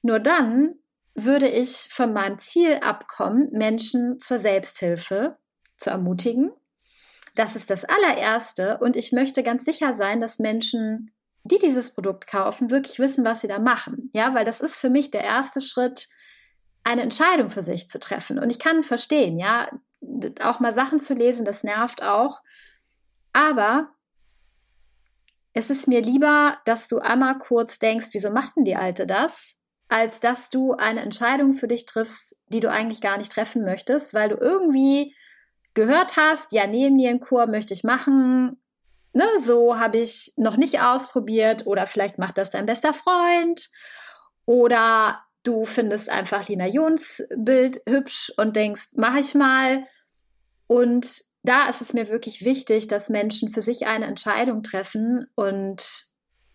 [0.01, 0.76] Nur dann
[1.15, 5.38] würde ich von meinem Ziel abkommen, Menschen zur Selbsthilfe
[5.78, 6.51] zu ermutigen.
[7.36, 8.78] Das ist das allererste.
[8.80, 11.11] Und ich möchte ganz sicher sein, dass Menschen,
[11.44, 14.10] die dieses Produkt kaufen, wirklich wissen, was sie da machen.
[14.14, 16.08] Ja, weil das ist für mich der erste Schritt,
[16.84, 18.39] eine Entscheidung für sich zu treffen.
[18.39, 19.68] Und ich kann verstehen, ja,
[20.42, 22.42] auch mal Sachen zu lesen, das nervt auch.
[23.34, 23.89] Aber
[25.54, 29.62] es ist mir lieber, dass du einmal kurz denkst, wieso macht denn die Alte das?
[29.92, 34.14] als dass du eine Entscheidung für dich triffst, die du eigentlich gar nicht treffen möchtest,
[34.14, 35.14] weil du irgendwie
[35.74, 38.61] gehört hast, ja, Nebennierenkur möchte ich machen,
[39.14, 43.70] ne, so habe ich noch nicht ausprobiert oder vielleicht macht das dein bester Freund.
[44.45, 49.86] Oder du findest einfach Lina Jons Bild hübsch und denkst, mache ich mal.
[50.68, 55.28] Und da ist es mir wirklich wichtig, dass Menschen für sich eine Entscheidung treffen.
[55.36, 56.12] Und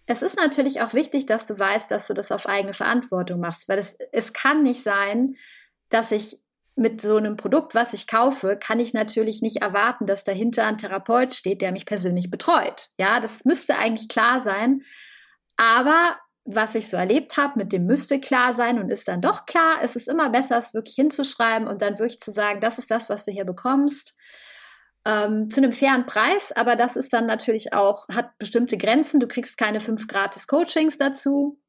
[0.06, 3.68] es ist natürlich auch wichtig, dass du weißt, dass du das auf eigene Verantwortung machst,
[3.68, 5.36] weil es, es kann nicht sein,
[5.88, 6.40] dass ich
[6.76, 10.78] mit so einem Produkt, was ich kaufe, kann ich natürlich nicht erwarten, dass dahinter ein
[10.78, 12.90] Therapeut steht, der mich persönlich betreut.
[12.98, 14.82] Ja, das müsste eigentlich klar sein.
[15.56, 19.46] Aber was ich so erlebt habe, mit dem müsste klar sein und ist dann doch
[19.46, 19.78] klar.
[19.82, 23.10] Es ist immer besser, es wirklich hinzuschreiben und dann wirklich zu sagen, das ist das,
[23.10, 24.16] was du hier bekommst
[25.06, 29.20] ähm, zu einem fairen Preis, aber das ist dann natürlich auch, hat bestimmte Grenzen.
[29.20, 31.60] Du kriegst keine fünf gratis Coachings dazu.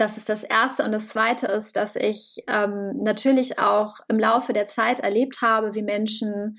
[0.00, 0.82] Das ist das Erste.
[0.82, 5.74] Und das Zweite ist, dass ich ähm, natürlich auch im Laufe der Zeit erlebt habe,
[5.74, 6.58] wie Menschen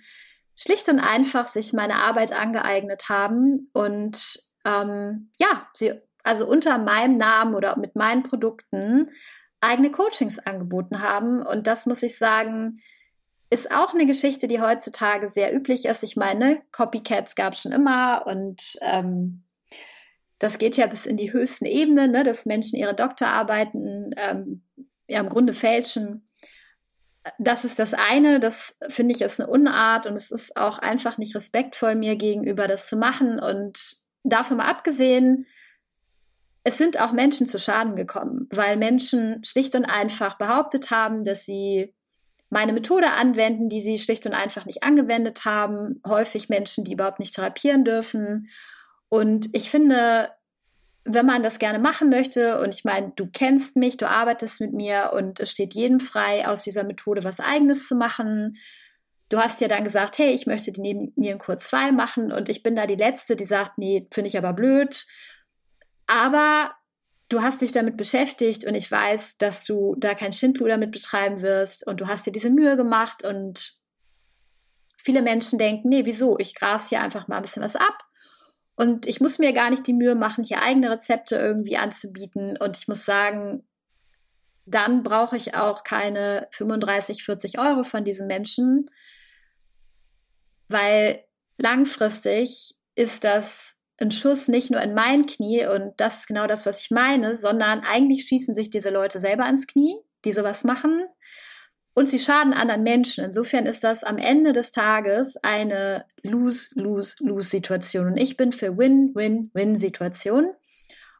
[0.56, 7.18] schlicht und einfach sich meine Arbeit angeeignet haben und ähm, ja, sie also unter meinem
[7.18, 9.10] Namen oder mit meinen Produkten
[9.60, 11.44] eigene Coachings angeboten haben.
[11.44, 12.80] Und das muss ich sagen,
[13.50, 16.04] ist auch eine Geschichte, die heutzutage sehr üblich ist.
[16.04, 19.46] Ich meine, Copycats gab es schon immer und ähm,
[20.42, 24.64] das geht ja bis in die höchsten Ebenen, ne, dass Menschen ihre Doktorarbeiten ähm,
[25.08, 26.28] ja im Grunde fälschen.
[27.38, 31.20] Das ist das eine, das finde ich ist eine Unart und es ist auch einfach
[31.20, 33.40] nicht respektvoll mir gegenüber, das zu machen.
[33.40, 35.46] Und davon mal abgesehen,
[36.64, 41.46] es sind auch Menschen zu Schaden gekommen, weil Menschen schlicht und einfach behauptet haben, dass
[41.46, 41.94] sie
[42.50, 46.02] meine Methode anwenden, die sie schlicht und einfach nicht angewendet haben.
[46.04, 48.50] Häufig Menschen, die überhaupt nicht therapieren dürfen.
[49.14, 50.32] Und ich finde,
[51.04, 54.72] wenn man das gerne machen möchte, und ich meine, du kennst mich, du arbeitest mit
[54.72, 58.56] mir und es steht jedem frei, aus dieser Methode was eigenes zu machen.
[59.28, 62.74] Du hast ja dann gesagt, hey, ich möchte die Nebennierenkur 2 machen und ich bin
[62.74, 65.06] da die Letzte, die sagt, nee, finde ich aber blöd.
[66.08, 66.72] Aber
[67.28, 71.42] du hast dich damit beschäftigt und ich weiß, dass du da kein Schindluder mit betreiben
[71.42, 73.74] wirst und du hast dir diese Mühe gemacht und
[74.96, 76.40] viele Menschen denken, nee, wieso?
[76.40, 78.06] Ich gras hier einfach mal ein bisschen was ab
[78.76, 82.58] und ich muss mir gar nicht die Mühe machen, hier eigene Rezepte irgendwie anzubieten.
[82.58, 83.68] Und ich muss sagen,
[84.66, 88.90] dann brauche ich auch keine 35, 40 Euro von diesen Menschen,
[90.68, 91.24] weil
[91.58, 96.66] langfristig ist das ein Schuss nicht nur in mein Knie und das ist genau das,
[96.66, 99.96] was ich meine, sondern eigentlich schießen sich diese Leute selber ans Knie,
[100.26, 101.06] die sowas machen
[101.94, 103.26] und sie schaden anderen Menschen.
[103.26, 110.52] Insofern ist das am Ende des Tages eine Lose-Lose-Lose-Situation und ich bin für Win-Win-Win-Situation.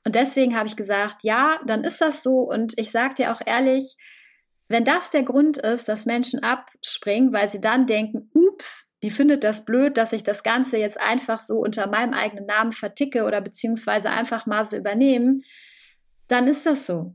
[0.04, 3.42] Und deswegen habe ich gesagt, ja, dann ist das so und ich sage dir auch
[3.46, 3.98] ehrlich,
[4.72, 9.44] wenn das der Grund ist, dass Menschen abspringen, weil sie dann denken, ups, die findet
[9.44, 13.42] das blöd, dass ich das Ganze jetzt einfach so unter meinem eigenen Namen verticke oder
[13.42, 15.44] beziehungsweise einfach mal so übernehmen,
[16.30, 17.14] dann ist das so.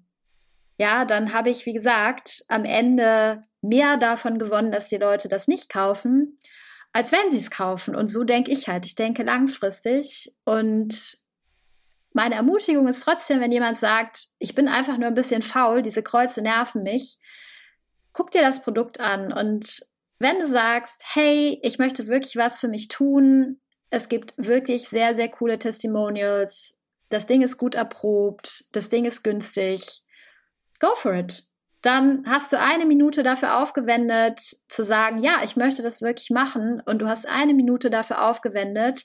[0.78, 5.48] Ja, dann habe ich, wie gesagt, am Ende mehr davon gewonnen, dass die Leute das
[5.48, 6.38] nicht kaufen,
[6.92, 7.96] als wenn sie es kaufen.
[7.96, 8.86] Und so denke ich halt.
[8.86, 10.34] Ich denke langfristig.
[10.44, 11.18] Und
[12.12, 16.02] meine Ermutigung ist trotzdem, wenn jemand sagt, ich bin einfach nur ein bisschen faul, diese
[16.02, 17.18] Kreuze nerven mich,
[18.12, 19.32] guck dir das Produkt an.
[19.32, 19.86] Und
[20.18, 23.60] wenn du sagst, hey, ich möchte wirklich was für mich tun,
[23.90, 29.22] es gibt wirklich sehr, sehr coole Testimonials, das Ding ist gut erprobt, das Ding ist
[29.22, 30.02] günstig,
[30.80, 31.44] go for it.
[31.82, 36.82] Dann hast du eine Minute dafür aufgewendet, zu sagen, ja, ich möchte das wirklich machen
[36.84, 39.04] und du hast eine Minute dafür aufgewendet,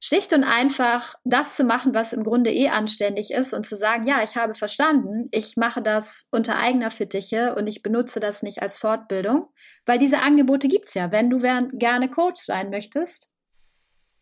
[0.00, 4.06] schlicht und einfach das zu machen, was im Grunde eh anständig ist und zu sagen,
[4.06, 8.62] ja, ich habe verstanden, ich mache das unter eigener Fittiche und ich benutze das nicht
[8.62, 9.48] als Fortbildung,
[9.84, 11.12] weil diese Angebote gibt's ja.
[11.12, 11.38] Wenn du
[11.72, 13.32] gerne Coach sein möchtest,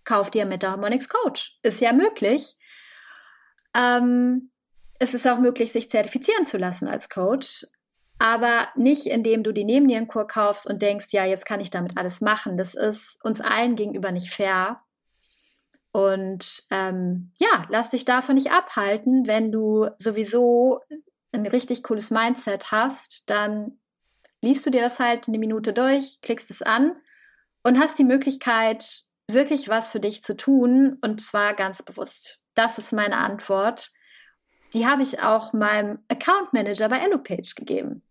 [0.04, 1.58] kauf dir Metaharmonics Coach.
[1.62, 2.56] Ist ja möglich.
[3.76, 4.50] Ähm,
[4.98, 7.66] es ist auch möglich, sich zertifizieren zu lassen als Coach,
[8.18, 12.20] aber nicht indem du die Nebennierenkur kaufst und denkst, ja, jetzt kann ich damit alles
[12.20, 12.56] machen.
[12.56, 14.80] Das ist uns allen gegenüber nicht fair.
[15.92, 19.26] Und ähm, ja, lass dich davon nicht abhalten.
[19.26, 20.80] Wenn du sowieso
[21.32, 23.78] ein richtig cooles Mindset hast, dann
[24.40, 26.96] liest du dir das halt eine Minute durch, klickst es an
[27.62, 32.42] und hast die Möglichkeit, wirklich was für dich zu tun und zwar ganz bewusst.
[32.54, 33.90] Das ist meine Antwort.
[34.74, 38.02] Die habe ich auch meinem Account Manager bei EloPage gegeben.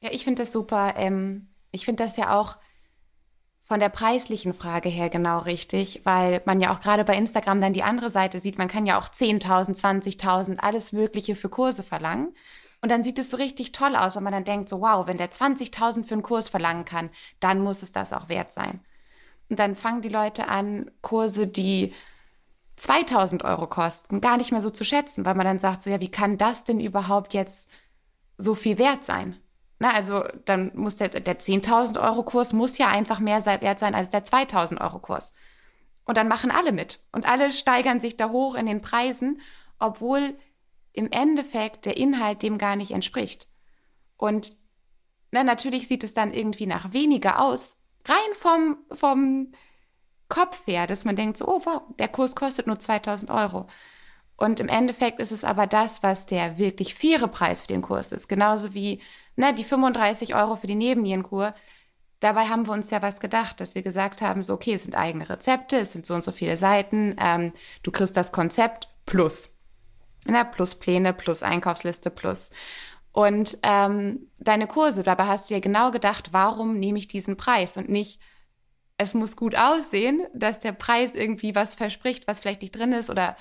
[0.00, 0.94] Ja, ich finde das super.
[0.96, 2.56] Ähm, ich finde das ja auch
[3.64, 7.74] von der preislichen Frage her genau richtig, weil man ja auch gerade bei Instagram dann
[7.74, 8.56] die andere Seite sieht.
[8.56, 12.34] Man kann ja auch 10.000, 20.000, alles Mögliche für Kurse verlangen.
[12.80, 15.18] Und dann sieht es so richtig toll aus, wenn man dann denkt, so wow, wenn
[15.18, 17.10] der 20.000 für einen Kurs verlangen kann,
[17.40, 18.80] dann muss es das auch wert sein.
[19.50, 21.92] Und dann fangen die Leute an, Kurse, die
[22.78, 26.00] 2000 Euro kosten, gar nicht mehr so zu schätzen, weil man dann sagt, so ja,
[26.00, 27.70] wie kann das denn überhaupt jetzt
[28.36, 29.36] so viel wert sein?
[29.80, 33.94] Na, also dann muss der, der 10.000 Euro Kurs muss ja einfach mehr wert sein
[33.94, 35.34] als der 2.000 Euro Kurs.
[36.04, 39.40] Und dann machen alle mit und alle steigern sich da hoch in den Preisen,
[39.78, 40.32] obwohl
[40.92, 43.46] im Endeffekt der Inhalt dem gar nicht entspricht.
[44.16, 44.54] Und
[45.30, 49.52] na, natürlich sieht es dann irgendwie nach weniger aus, rein vom, vom
[50.28, 53.66] Kopf her, dass man denkt, so, oh wow, der Kurs kostet nur 2000 Euro.
[54.36, 58.12] Und im Endeffekt ist es aber das, was der wirklich faire Preis für den Kurs
[58.12, 58.28] ist.
[58.28, 59.00] Genauso wie
[59.34, 61.54] ne, die 35 Euro für die Nebennierenkur.
[62.20, 64.96] Dabei haben wir uns ja was gedacht, dass wir gesagt haben, so, okay, es sind
[64.96, 67.52] eigene Rezepte, es sind so und so viele Seiten, ähm,
[67.82, 69.56] du kriegst das Konzept plus.
[70.24, 72.50] Na, plus Pläne, plus Einkaufsliste, plus.
[73.12, 77.76] Und ähm, deine Kurse, dabei hast du ja genau gedacht, warum nehme ich diesen Preis
[77.76, 78.20] und nicht,
[78.98, 83.10] es muss gut aussehen, dass der Preis irgendwie was verspricht, was vielleicht nicht drin ist
[83.10, 83.36] oder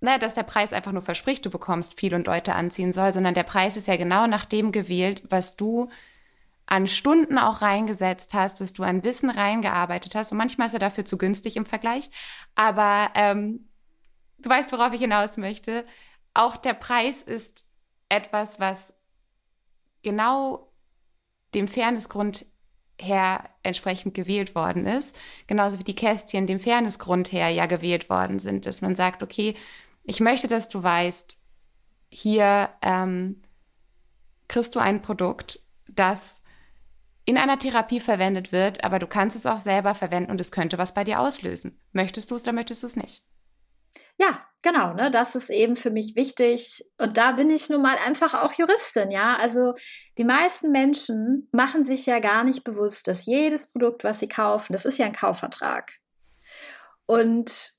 [0.00, 3.34] naja, dass der Preis einfach nur verspricht, du bekommst viel und Leute anziehen soll, sondern
[3.34, 5.88] der Preis ist ja genau nach dem gewählt, was du
[6.66, 10.32] an Stunden auch reingesetzt hast, was du an Wissen reingearbeitet hast.
[10.32, 12.10] Und manchmal ist er dafür zu günstig im Vergleich.
[12.54, 13.68] Aber ähm,
[14.38, 15.86] du weißt, worauf ich hinaus möchte.
[16.34, 17.68] Auch der Preis ist
[18.08, 18.94] etwas, was
[20.02, 20.72] genau
[21.54, 22.46] dem Fairnessgrund
[23.02, 25.18] her entsprechend gewählt worden ist.
[25.46, 29.54] Genauso wie die Kästchen dem Fairnessgrund her ja gewählt worden sind, dass man sagt, okay,
[30.04, 31.38] ich möchte, dass du weißt,
[32.08, 33.42] hier ähm,
[34.48, 36.42] kriegst du ein Produkt, das
[37.24, 40.78] in einer Therapie verwendet wird, aber du kannst es auch selber verwenden und es könnte
[40.78, 41.78] was bei dir auslösen.
[41.92, 43.24] Möchtest du es oder möchtest du es nicht?
[44.18, 46.84] Ja, genau, ne, das ist eben für mich wichtig.
[46.98, 49.36] Und da bin ich nun mal einfach auch Juristin, ja.
[49.36, 49.74] Also
[50.18, 54.72] die meisten Menschen machen sich ja gar nicht bewusst, dass jedes Produkt, was sie kaufen,
[54.72, 55.92] das ist ja ein Kaufvertrag.
[57.06, 57.72] Und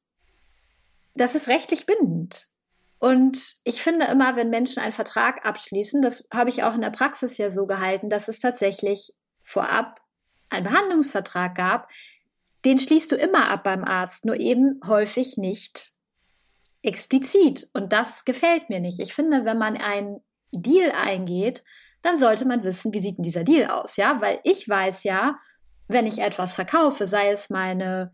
[1.16, 2.48] das ist rechtlich bindend.
[3.00, 6.90] Und ich finde immer, wenn Menschen einen Vertrag abschließen, das habe ich auch in der
[6.90, 10.00] Praxis ja so gehalten, dass es tatsächlich vorab
[10.50, 11.90] einen Behandlungsvertrag gab,
[12.64, 15.93] den schließt du immer ab beim Arzt, nur eben häufig nicht
[16.84, 17.70] explizit.
[17.74, 19.00] Und das gefällt mir nicht.
[19.00, 20.22] Ich finde, wenn man einen
[20.52, 21.64] Deal eingeht,
[22.02, 24.22] dann sollte man wissen, wie sieht denn dieser Deal aus, ja?
[24.22, 25.38] Weil ich weiß ja,
[25.88, 28.14] wenn ich etwas verkaufe, sei es meine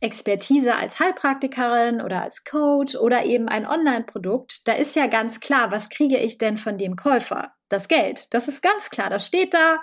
[0.00, 5.70] Expertise als Heilpraktikerin oder als Coach oder eben ein Online-Produkt, da ist ja ganz klar,
[5.70, 7.52] was kriege ich denn von dem Käufer?
[7.68, 8.32] Das Geld.
[8.32, 9.10] Das ist ganz klar.
[9.10, 9.78] Das steht da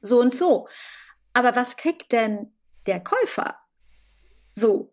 [0.00, 0.68] so und so.
[1.32, 2.52] Aber was kriegt denn
[2.86, 3.56] der Käufer?
[4.54, 4.90] So.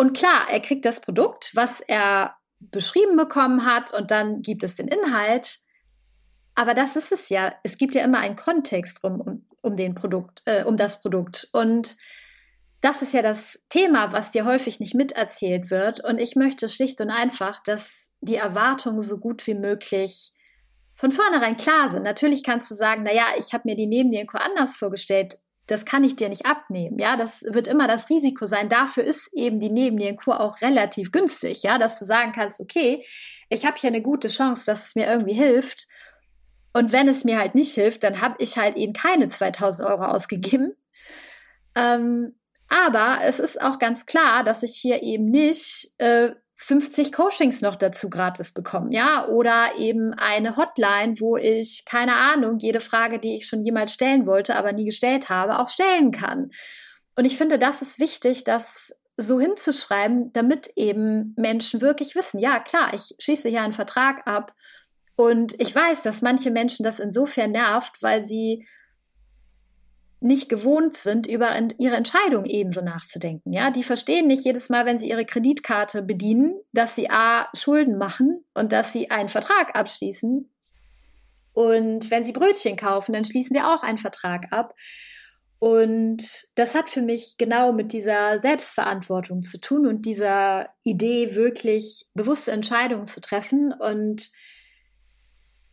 [0.00, 4.76] Und klar, er kriegt das Produkt, was er beschrieben bekommen hat, und dann gibt es
[4.76, 5.58] den Inhalt.
[6.54, 7.52] Aber das ist es ja.
[7.64, 11.50] Es gibt ja immer einen Kontext rum, um, um den Produkt, äh, um das Produkt.
[11.52, 11.98] Und
[12.80, 16.02] das ist ja das Thema, was dir häufig nicht miterzählt wird.
[16.02, 20.32] Und ich möchte schlicht und einfach, dass die Erwartungen so gut wie möglich
[20.94, 22.04] von vornherein klar sind.
[22.04, 25.36] Natürlich kannst du sagen, na ja, ich habe mir die Nebennierenkur anders vorgestellt
[25.70, 26.98] das kann ich dir nicht abnehmen.
[26.98, 28.68] Ja, das wird immer das Risiko sein.
[28.68, 33.04] Dafür ist eben die Nebennierenkur auch relativ günstig, ja, dass du sagen kannst, okay,
[33.48, 35.86] ich habe hier eine gute Chance, dass es mir irgendwie hilft.
[36.72, 40.04] Und wenn es mir halt nicht hilft, dann habe ich halt eben keine 2000 Euro
[40.04, 40.74] ausgegeben.
[41.74, 42.34] Ähm,
[42.68, 46.32] aber es ist auch ganz klar, dass ich hier eben nicht äh,
[46.62, 52.58] 50 Coachings noch dazu gratis bekommen, ja, oder eben eine Hotline, wo ich keine Ahnung,
[52.58, 56.50] jede Frage, die ich schon jemals stellen wollte, aber nie gestellt habe, auch stellen kann.
[57.16, 62.60] und ich finde, das ist wichtig, das so hinzuschreiben, damit eben Menschen wirklich wissen, ja
[62.60, 64.54] klar, ich schließe hier einen Vertrag ab
[65.16, 68.66] und ich weiß, dass manche Menschen das insofern nervt, weil sie
[70.20, 73.52] nicht gewohnt sind, über ihre Entscheidung ebenso nachzudenken.
[73.52, 77.96] Ja, die verstehen nicht jedes Mal, wenn sie ihre Kreditkarte bedienen, dass sie A, Schulden
[77.96, 80.50] machen und dass sie einen Vertrag abschließen.
[81.52, 84.74] Und wenn sie Brötchen kaufen, dann schließen sie auch einen Vertrag ab.
[85.58, 86.22] Und
[86.54, 92.52] das hat für mich genau mit dieser Selbstverantwortung zu tun und dieser Idee, wirklich bewusste
[92.52, 94.30] Entscheidungen zu treffen und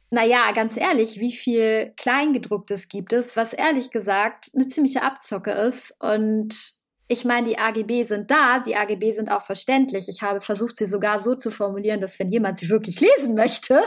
[0.10, 5.93] naja, ganz ehrlich, wie viel Kleingedrucktes gibt es, was ehrlich gesagt eine ziemliche Abzocke ist.
[5.99, 6.78] Und
[7.10, 10.08] ich meine, die AGB sind da, die AGB sind auch verständlich.
[10.08, 13.84] Ich habe versucht, sie sogar so zu formulieren, dass wenn jemand sie wirklich lesen möchte,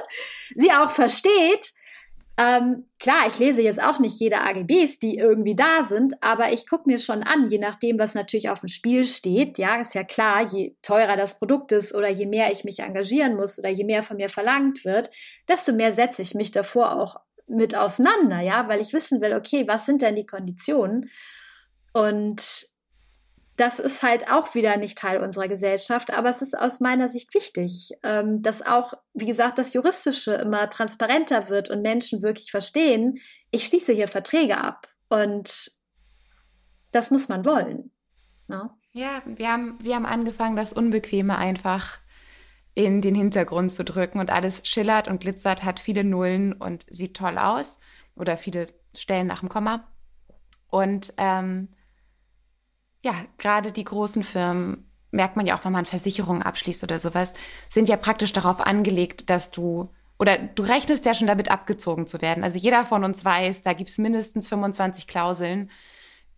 [0.55, 1.73] sie auch versteht.
[2.41, 6.66] Ähm, klar, ich lese jetzt auch nicht jede AGBs, die irgendwie da sind, aber ich
[6.66, 9.59] gucke mir schon an, je nachdem, was natürlich auf dem Spiel steht.
[9.59, 13.36] Ja, ist ja klar, je teurer das Produkt ist oder je mehr ich mich engagieren
[13.36, 15.11] muss oder je mehr von mir verlangt wird,
[15.49, 17.16] desto mehr setze ich mich davor auch
[17.47, 21.11] mit auseinander, ja, weil ich wissen will, okay, was sind denn die Konditionen?
[21.93, 22.70] Und
[23.61, 27.34] das ist halt auch wieder nicht Teil unserer Gesellschaft, aber es ist aus meiner Sicht
[27.34, 33.18] wichtig, ähm, dass auch, wie gesagt, das Juristische immer transparenter wird und Menschen wirklich verstehen,
[33.50, 35.72] ich schließe hier Verträge ab und
[36.90, 37.90] das muss man wollen.
[38.48, 38.70] Ne?
[38.92, 41.98] Ja, wir haben, wir haben angefangen, das Unbequeme einfach
[42.74, 47.14] in den Hintergrund zu drücken und alles schillert und glitzert, hat viele Nullen und sieht
[47.14, 47.78] toll aus
[48.14, 49.86] oder viele Stellen nach dem Komma.
[50.68, 51.68] Und ähm,
[53.03, 57.34] ja, gerade die großen Firmen, merkt man ja auch, wenn man Versicherungen abschließt oder sowas,
[57.68, 62.20] sind ja praktisch darauf angelegt, dass du, oder du rechnest ja schon damit abgezogen zu
[62.22, 62.44] werden.
[62.44, 65.70] Also jeder von uns weiß, da gibt es mindestens 25 Klauseln,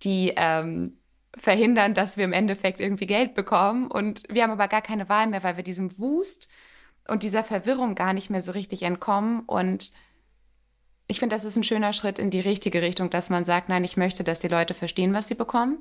[0.03, 0.99] die ähm,
[1.37, 3.89] verhindern, dass wir im Endeffekt irgendwie Geld bekommen.
[3.89, 6.49] Und wir haben aber gar keine Wahl mehr, weil wir diesem Wust
[7.09, 9.41] und dieser Verwirrung gar nicht mehr so richtig entkommen.
[9.41, 9.93] Und
[11.09, 13.85] ich finde, das ist ein schöner Schritt in die richtige Richtung, dass man sagt, nein,
[13.85, 15.79] ich möchte, dass die Leute verstehen, was sie bekommen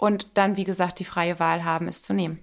[0.00, 2.42] und dann, wie gesagt, die freie Wahl haben, es zu nehmen.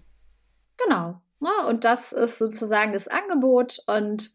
[0.77, 1.19] Genau.
[1.39, 1.67] Ja, ne?
[1.69, 3.79] und das ist sozusagen das Angebot.
[3.87, 4.29] Und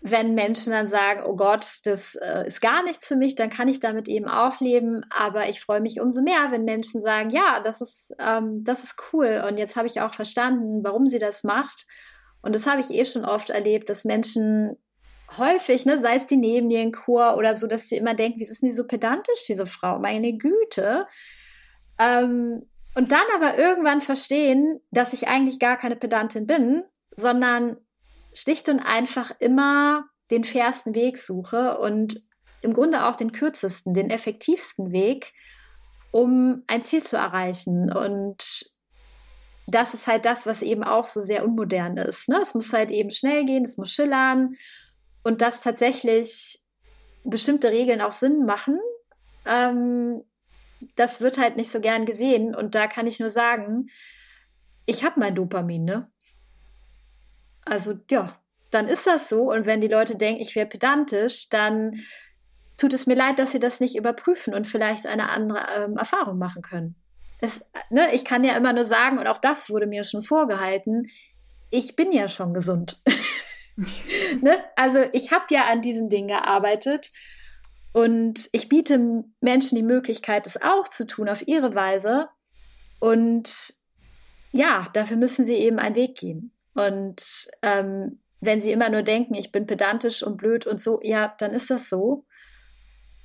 [0.00, 3.68] wenn Menschen dann sagen, oh Gott, das äh, ist gar nichts für mich, dann kann
[3.68, 5.04] ich damit eben auch leben.
[5.10, 8.96] Aber ich freue mich umso mehr, wenn Menschen sagen, ja, das ist, ähm, das ist
[9.12, 9.44] cool.
[9.46, 11.86] Und jetzt habe ich auch verstanden, warum sie das macht.
[12.42, 14.76] Und das habe ich eh schon oft erlebt, dass Menschen
[15.38, 18.68] häufig, ne, sei es die Nebennierenkur oder so, dass sie immer denken, wie ist denn
[18.68, 20.00] die so pedantisch, diese Frau?
[20.00, 21.06] Meine Güte.
[21.98, 26.84] Ähm, und dann aber irgendwann verstehen, dass ich eigentlich gar keine Pedantin bin,
[27.14, 27.76] sondern
[28.34, 32.20] schlicht und einfach immer den fairsten Weg suche und
[32.62, 35.32] im Grunde auch den kürzesten, den effektivsten Weg,
[36.10, 37.92] um ein Ziel zu erreichen.
[37.92, 38.72] Und
[39.66, 42.28] das ist halt das, was eben auch so sehr unmodern ist.
[42.28, 42.38] Ne?
[42.40, 44.54] Es muss halt eben schnell gehen, es muss schillern
[45.22, 46.60] und dass tatsächlich
[47.24, 48.78] bestimmte Regeln auch Sinn machen.
[49.44, 50.22] Ähm,
[50.94, 52.54] das wird halt nicht so gern gesehen.
[52.54, 53.88] Und da kann ich nur sagen,
[54.86, 56.10] ich habe mein Dopamin, ne?
[57.64, 59.50] Also ja, dann ist das so.
[59.50, 61.96] Und wenn die Leute denken, ich wäre pedantisch, dann
[62.76, 66.38] tut es mir leid, dass sie das nicht überprüfen und vielleicht eine andere ähm, Erfahrung
[66.38, 66.94] machen können.
[67.40, 71.08] Es, ne, ich kann ja immer nur sagen, und auch das wurde mir schon vorgehalten,
[71.70, 73.02] ich bin ja schon gesund.
[74.40, 74.58] ne?
[74.76, 77.10] Also ich habe ja an diesen Dingen gearbeitet
[77.96, 82.28] und ich biete Menschen die Möglichkeit, das auch zu tun auf ihre Weise.
[83.00, 83.72] Und
[84.52, 86.52] ja, dafür müssen sie eben einen Weg gehen.
[86.74, 87.22] Und
[87.62, 91.54] ähm, wenn sie immer nur denken, ich bin pedantisch und blöd und so, ja, dann
[91.54, 92.26] ist das so.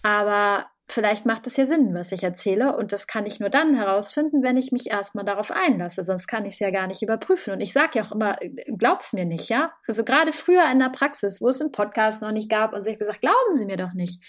[0.03, 2.77] Aber vielleicht macht es ja Sinn, was ich erzähle.
[2.77, 6.01] Und das kann ich nur dann herausfinden, wenn ich mich erstmal darauf einlasse.
[6.01, 7.51] Sonst kann ich es ja gar nicht überprüfen.
[7.51, 8.37] Und ich sage ja auch immer,
[8.77, 9.73] glaub's mir nicht, ja?
[9.85, 12.89] Also gerade früher in der Praxis, wo es einen Podcast noch nicht gab und so,
[12.89, 14.23] ich gesagt, glauben Sie mir doch nicht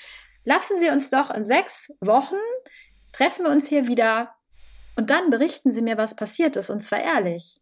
[0.45, 2.37] lassen Sie uns doch in sechs Wochen,
[3.13, 4.35] treffen wir uns hier wieder
[4.97, 7.61] und dann berichten Sie mir, was passiert ist, und zwar ehrlich.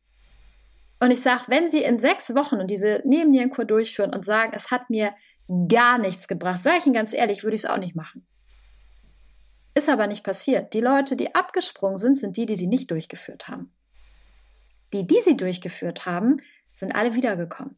[0.98, 4.70] Und ich sage, wenn Sie in sechs Wochen und diese Nebennierenkur durchführen und sagen, es
[4.70, 5.14] hat mir
[5.68, 8.26] gar nichts gebracht, sage ich Ihnen ganz ehrlich, würde ich es auch nicht machen.
[9.74, 10.74] Ist aber nicht passiert.
[10.74, 13.72] Die Leute, die abgesprungen sind, sind die, die sie nicht durchgeführt haben.
[14.92, 16.42] Die, die sie durchgeführt haben,
[16.74, 17.76] sind alle wiedergekommen.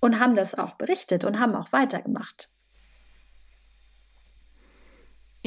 [0.00, 2.50] Und haben das auch berichtet und haben auch weitergemacht.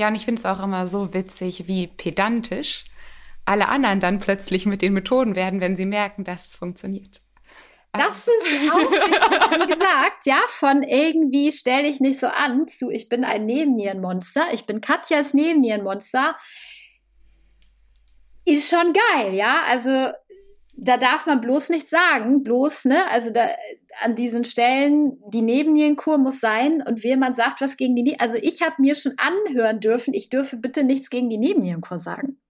[0.02, 2.86] Ja, und ich finde es auch immer so witzig, wie pedantisch
[3.46, 7.22] alle anderen dann plötzlich mit den Methoden werden, wenn sie merken, dass es funktioniert.
[7.94, 9.62] Das ist auch wichtig.
[9.62, 14.48] Wie gesagt, ja, von irgendwie stell dich nicht so an zu ich bin ein Nebennierenmonster,
[14.54, 16.36] ich bin Katjas Nebennierenmonster.
[18.44, 19.62] Ist schon geil, ja.
[19.68, 20.14] Also
[20.84, 23.50] da darf man bloß nichts sagen, bloß, ne, also da
[24.02, 28.64] an diesen Stellen, die Nebennierenkur muss sein und jemand sagt was gegen die, also ich
[28.64, 32.42] habe mir schon anhören dürfen, ich dürfe bitte nichts gegen die Nebennierenkur sagen.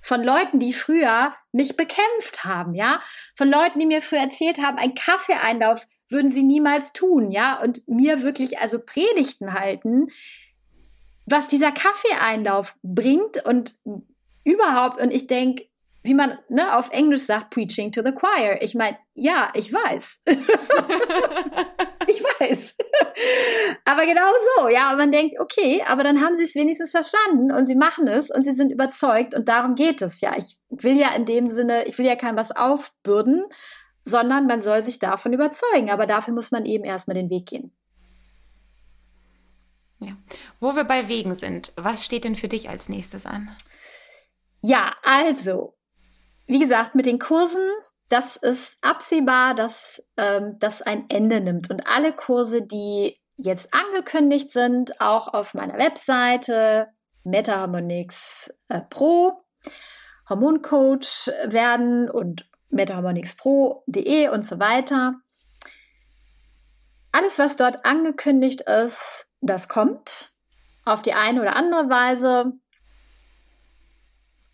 [0.00, 3.00] Von Leuten, die früher mich bekämpft haben, ja,
[3.34, 7.86] von Leuten, die mir früher erzählt haben, ein Kaffeeeinlauf würden sie niemals tun, ja, und
[7.86, 10.08] mir wirklich also Predigten halten,
[11.26, 13.74] was dieser Kaffeeeinlauf bringt und
[14.44, 15.66] überhaupt, und ich denke,
[16.04, 18.60] wie man ne, auf Englisch sagt, preaching to the choir.
[18.60, 20.22] Ich meine, ja, ich weiß.
[22.06, 22.76] ich weiß.
[23.86, 24.92] aber genau so, ja.
[24.92, 28.30] Und man denkt, okay, aber dann haben sie es wenigstens verstanden und sie machen es
[28.30, 30.36] und sie sind überzeugt und darum geht es ja.
[30.36, 33.46] Ich will ja in dem Sinne, ich will ja keinem was aufbürden,
[34.02, 35.88] sondern man soll sich davon überzeugen.
[35.88, 37.72] Aber dafür muss man eben erstmal den Weg gehen.
[40.00, 40.18] Ja.
[40.60, 43.56] Wo wir bei Wegen sind, was steht denn für dich als nächstes an?
[44.60, 45.74] Ja, also,
[46.46, 47.66] wie gesagt, mit den Kursen,
[48.08, 51.70] das ist absehbar, dass ähm, das ein Ende nimmt.
[51.70, 56.88] Und alle Kurse, die jetzt angekündigt sind, auch auf meiner Webseite
[57.24, 59.42] MetaHarmonix äh, Pro,
[60.28, 65.14] Hormoncoach werden und metaharmonixpro.de und so weiter.
[67.12, 70.32] Alles, was dort angekündigt ist, das kommt
[70.84, 72.52] auf die eine oder andere Weise.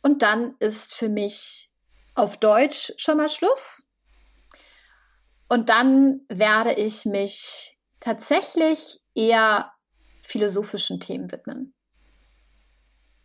[0.03, 1.70] Und dann ist für mich
[2.15, 3.89] auf Deutsch schon mal Schluss.
[5.49, 9.73] Und dann werde ich mich tatsächlich eher
[10.23, 11.75] philosophischen Themen widmen.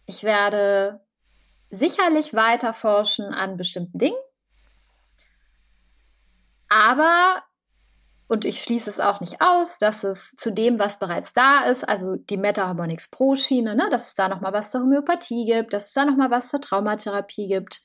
[0.08, 1.06] Ich werde
[1.70, 4.18] sicherlich weiter forschen an bestimmten Dingen,
[6.70, 7.44] aber,
[8.28, 11.88] und ich schließe es auch nicht aus, dass es zu dem, was bereits da ist,
[11.88, 15.74] also die Meta Harmonics Pro Schiene, ne, dass es da nochmal was zur Homöopathie gibt,
[15.74, 17.85] dass es da nochmal was zur Traumatherapie gibt,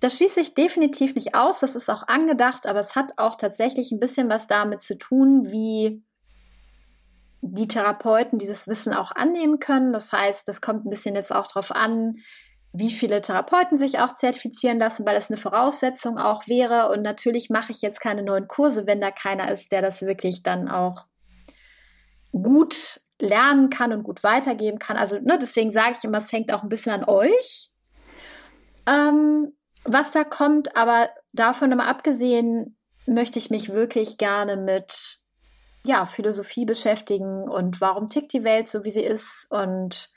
[0.00, 1.60] das schließe ich definitiv nicht aus.
[1.60, 5.50] Das ist auch angedacht, aber es hat auch tatsächlich ein bisschen was damit zu tun,
[5.50, 6.02] wie
[7.40, 9.92] die Therapeuten dieses Wissen auch annehmen können.
[9.92, 12.18] Das heißt, das kommt ein bisschen jetzt auch darauf an,
[12.72, 16.90] wie viele Therapeuten sich auch zertifizieren lassen, weil das eine Voraussetzung auch wäre.
[16.90, 20.42] Und natürlich mache ich jetzt keine neuen Kurse, wenn da keiner ist, der das wirklich
[20.42, 21.06] dann auch
[22.32, 24.96] gut lernen kann und gut weitergeben kann.
[24.96, 27.70] Also ne, deswegen sage ich immer, es hängt auch ein bisschen an euch.
[28.86, 29.52] Ähm,
[29.92, 32.76] was da kommt, aber davon mal abgesehen,
[33.06, 35.18] möchte ich mich wirklich gerne mit
[35.84, 39.46] ja, Philosophie beschäftigen und warum tickt die Welt so, wie sie ist.
[39.50, 40.10] Und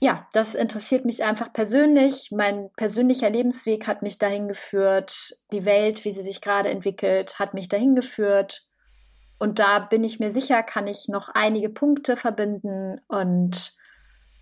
[0.00, 2.30] ja, das interessiert mich einfach persönlich.
[2.32, 5.36] Mein persönlicher Lebensweg hat mich dahin geführt.
[5.52, 8.66] Die Welt, wie sie sich gerade entwickelt, hat mich dahin geführt.
[9.38, 13.74] Und da bin ich mir sicher, kann ich noch einige Punkte verbinden und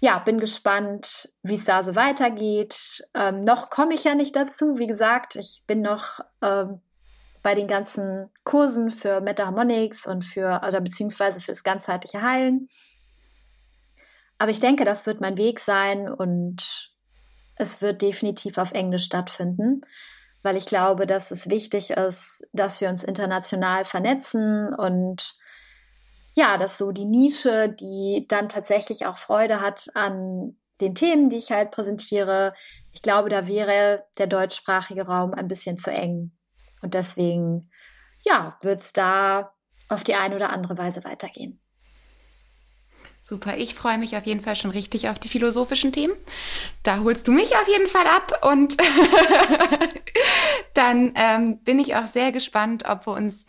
[0.02, 3.04] ja, bin gespannt, wie es da so weitergeht.
[3.14, 4.76] Ähm, noch komme ich ja nicht dazu.
[4.76, 6.80] Wie gesagt, ich bin noch ähm,
[7.44, 12.68] bei den ganzen Kursen für Metaharmonics und für, also beziehungsweise für das ganzheitliche Heilen.
[14.38, 16.92] Aber ich denke, das wird mein Weg sein und
[17.54, 19.82] es wird definitiv auf Englisch stattfinden,
[20.42, 25.36] weil ich glaube, dass es wichtig ist, dass wir uns international vernetzen und
[26.34, 31.36] ja, dass so die Nische, die dann tatsächlich auch Freude hat an den Themen, die
[31.36, 32.54] ich halt präsentiere,
[32.92, 36.32] ich glaube, da wäre der deutschsprachige Raum ein bisschen zu eng.
[36.82, 37.70] Und deswegen,
[38.24, 39.54] ja, wird es da
[39.88, 41.60] auf die eine oder andere Weise weitergehen.
[43.24, 46.14] Super, ich freue mich auf jeden Fall schon richtig auf die philosophischen Themen.
[46.82, 48.76] Da holst du mich auf jeden Fall ab und
[50.74, 53.46] dann ähm, bin ich auch sehr gespannt, ob wir uns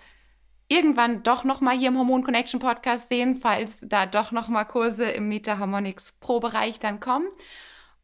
[0.74, 4.66] irgendwann doch noch mal hier im Hormon Connection Podcast sehen, falls da doch noch mal
[4.66, 7.28] Kurse im Meta Harmonics Pro Bereich dann kommen.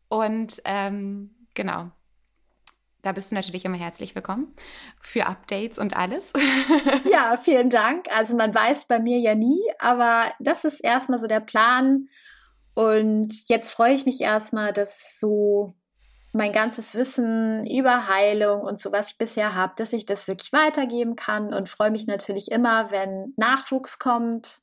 [0.08, 1.92] Und ähm, genau,
[3.02, 4.54] da bist du natürlich immer herzlich willkommen
[5.02, 6.34] für Updates und alles.
[7.12, 8.06] ja, vielen Dank.
[8.16, 12.08] Also man weiß bei mir ja nie, aber das ist erstmal so der Plan.
[12.76, 15.74] Und jetzt freue ich mich erstmal, dass so
[16.40, 20.54] mein ganzes Wissen über Heilung und so, was ich bisher habe, dass ich das wirklich
[20.54, 24.60] weitergeben kann und freue mich natürlich immer, wenn Nachwuchs kommt.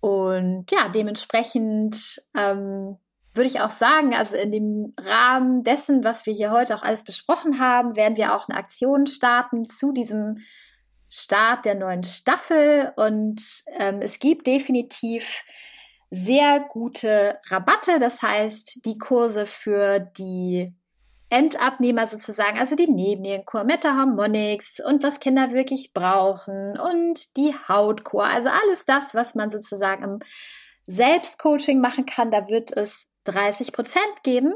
[0.00, 2.98] Und ja, dementsprechend ähm,
[3.32, 7.02] würde ich auch sagen, also in dem Rahmen dessen, was wir hier heute auch alles
[7.02, 10.36] besprochen haben, werden wir auch eine Aktion starten zu diesem
[11.08, 12.92] Start der neuen Staffel.
[12.96, 13.42] Und
[13.78, 15.44] ähm, es gibt definitiv
[16.14, 17.98] sehr gute Rabatte.
[17.98, 20.72] Das heißt, die Kurse für die
[21.28, 28.50] Endabnehmer sozusagen, also die Nebennierenkur, Meta-Harmonics und was Kinder wirklich brauchen und die Hautkur, also
[28.50, 30.18] alles das, was man sozusagen im
[30.86, 34.52] Selbstcoaching machen kann, da wird es 30 Prozent geben.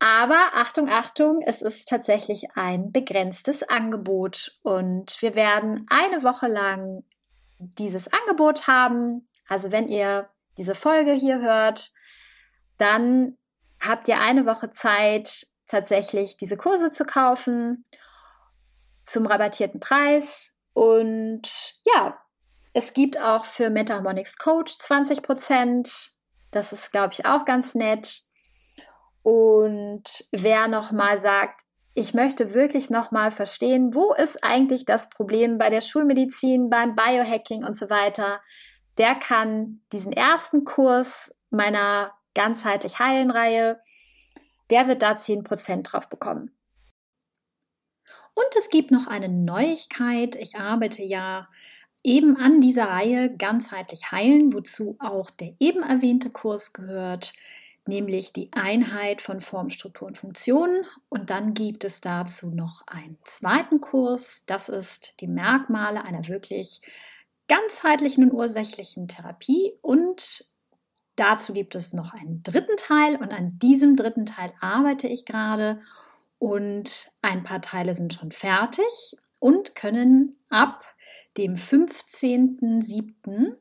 [0.00, 7.04] Aber Achtung, Achtung, es ist tatsächlich ein begrenztes Angebot und wir werden eine Woche lang
[7.58, 9.28] dieses Angebot haben.
[9.50, 11.90] Also wenn ihr diese Folge hier hört,
[12.78, 13.36] dann
[13.80, 17.84] habt ihr eine Woche Zeit, tatsächlich diese Kurse zu kaufen
[19.02, 20.52] zum rabattierten Preis.
[20.72, 22.16] Und ja,
[22.74, 26.12] es gibt auch für Metaharmonics Coach 20 Prozent.
[26.52, 28.20] Das ist, glaube ich, auch ganz nett.
[29.22, 31.62] Und wer nochmal sagt,
[31.94, 37.64] ich möchte wirklich nochmal verstehen, wo ist eigentlich das Problem bei der Schulmedizin, beim Biohacking
[37.64, 38.40] und so weiter,
[39.00, 43.80] der kann diesen ersten Kurs meiner ganzheitlich heilen Reihe,
[44.68, 46.54] der wird da 10% drauf bekommen.
[48.34, 50.36] Und es gibt noch eine Neuigkeit.
[50.36, 51.48] Ich arbeite ja
[52.04, 57.32] eben an dieser Reihe ganzheitlich heilen, wozu auch der eben erwähnte Kurs gehört
[57.86, 60.84] nämlich die Einheit von Form, Struktur und Funktionen.
[61.08, 64.44] Und dann gibt es dazu noch einen zweiten Kurs.
[64.46, 66.80] Das ist die Merkmale einer wirklich
[67.50, 69.72] ganzheitlichen und ursächlichen Therapie.
[69.82, 70.46] Und
[71.16, 73.16] dazu gibt es noch einen dritten Teil.
[73.16, 75.80] Und an diesem dritten Teil arbeite ich gerade.
[76.38, 80.84] Und ein paar Teile sind schon fertig und können ab
[81.36, 83.56] dem 15.07.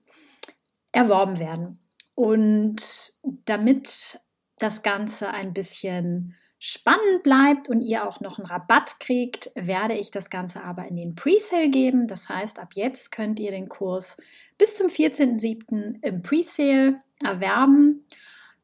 [0.92, 1.80] erworben werden.
[2.14, 3.14] Und
[3.46, 4.20] damit
[4.60, 10.12] das Ganze ein bisschen spannend bleibt und ihr auch noch einen Rabatt kriegt, werde ich
[10.12, 12.08] das Ganze aber in den Presale geben.
[12.08, 14.18] Das heißt, ab jetzt könnt ihr den Kurs
[14.58, 16.04] bis zum 14.07.
[16.04, 18.04] im Presale erwerben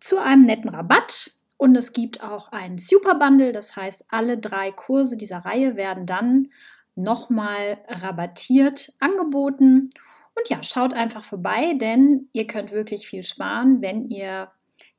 [0.01, 1.31] zu einem netten Rabatt.
[1.57, 6.05] Und es gibt auch einen Super Bundle, das heißt, alle drei Kurse dieser Reihe werden
[6.05, 6.49] dann
[6.95, 9.89] nochmal rabattiert angeboten.
[10.35, 14.51] Und ja, schaut einfach vorbei, denn ihr könnt wirklich viel sparen, wenn ihr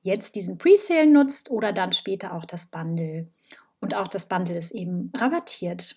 [0.06, 3.28] jetzt diesen Presale nutzt oder dann später auch das Bundle.
[3.80, 5.96] Und auch das Bundle ist eben rabattiert.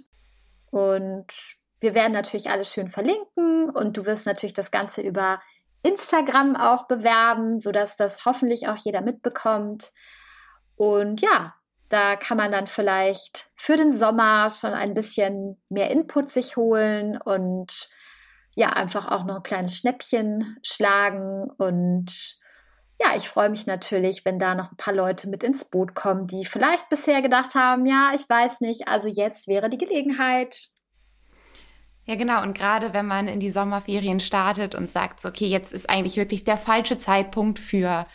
[0.71, 5.41] Und wir werden natürlich alles schön verlinken und du wirst natürlich das Ganze über
[5.81, 9.91] Instagram auch bewerben, sodass das hoffentlich auch jeder mitbekommt.
[10.75, 11.53] Und ja,
[11.87, 17.19] da kann man dann vielleicht für den Sommer schon ein bisschen mehr Input sich holen
[17.21, 17.89] und
[18.55, 21.49] ja, einfach auch noch ein kleines Schnäppchen schlagen.
[21.57, 22.38] Und
[23.01, 26.27] ja, ich freue mich natürlich, wenn da noch ein paar Leute mit ins Boot kommen,
[26.27, 30.67] die vielleicht bisher gedacht haben, ja, ich weiß nicht, also jetzt wäre die Gelegenheit.
[32.05, 32.41] Ja, genau.
[32.41, 36.43] Und gerade wenn man in die Sommerferien startet und sagt, okay, jetzt ist eigentlich wirklich
[36.43, 38.05] der falsche Zeitpunkt für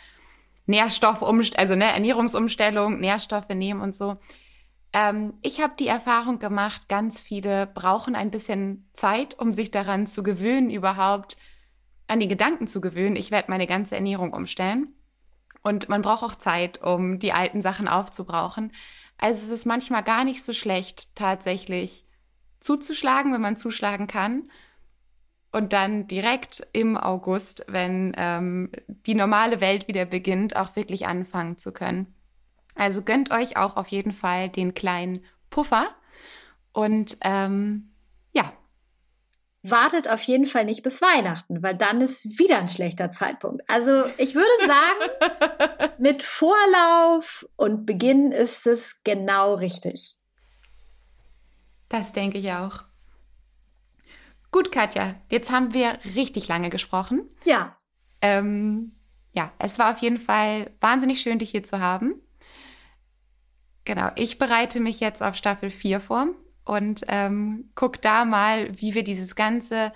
[0.67, 4.17] Nährstoffumstellung, also ne, Ernährungsumstellung, Nährstoffe nehmen und so,
[4.93, 10.07] ähm, ich habe die Erfahrung gemacht, ganz viele brauchen ein bisschen Zeit, um sich daran
[10.07, 11.37] zu gewöhnen, überhaupt
[12.07, 13.15] an die Gedanken zu gewöhnen.
[13.15, 14.93] Ich werde meine ganze Ernährung umstellen.
[15.61, 18.71] Und man braucht auch Zeit, um die alten Sachen aufzubrauchen.
[19.17, 22.05] Also es ist manchmal gar nicht so schlecht, tatsächlich
[22.59, 24.51] zuzuschlagen, wenn man zuschlagen kann.
[25.51, 31.57] Und dann direkt im August, wenn ähm, die normale Welt wieder beginnt, auch wirklich anfangen
[31.57, 32.13] zu können.
[32.75, 35.87] Also gönnt euch auch auf jeden Fall den kleinen Puffer
[36.73, 37.91] und ähm,
[38.33, 38.51] ja.
[39.69, 43.63] Wartet auf jeden Fall nicht bis Weihnachten, weil dann ist wieder ein schlechter Zeitpunkt.
[43.67, 50.17] Also ich würde sagen, mit Vorlauf und Beginn ist es genau richtig.
[51.89, 52.83] Das denke ich auch.
[54.51, 57.27] Gut, Katja, jetzt haben wir richtig lange gesprochen.
[57.43, 57.71] Ja.
[58.21, 58.91] Ähm,
[59.33, 62.21] ja, es war auf jeden Fall wahnsinnig schön, dich hier zu haben.
[63.83, 66.27] Genau, ich bereite mich jetzt auf Staffel 4 vor
[66.65, 69.93] und ähm, guck da mal, wie wir dieses Ganze,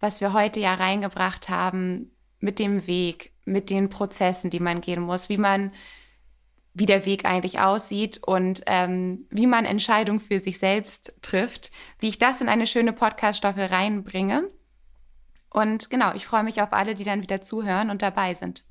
[0.00, 5.00] was wir heute ja reingebracht haben, mit dem Weg, mit den Prozessen, die man gehen
[5.00, 5.72] muss, wie man,
[6.74, 11.70] wie der Weg eigentlich aussieht und ähm, wie man Entscheidungen für sich selbst trifft,
[12.00, 14.50] wie ich das in eine schöne Podcast-Staffel reinbringe.
[15.50, 18.64] Und genau, ich freue mich auf alle, die dann wieder zuhören und dabei sind.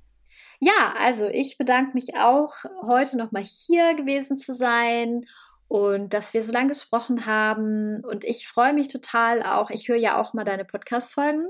[0.59, 5.25] Ja, also ich bedanke mich auch, heute nochmal hier gewesen zu sein
[5.67, 8.03] und dass wir so lange gesprochen haben.
[8.05, 11.47] Und ich freue mich total auch, ich höre ja auch mal deine Podcast-Folgen,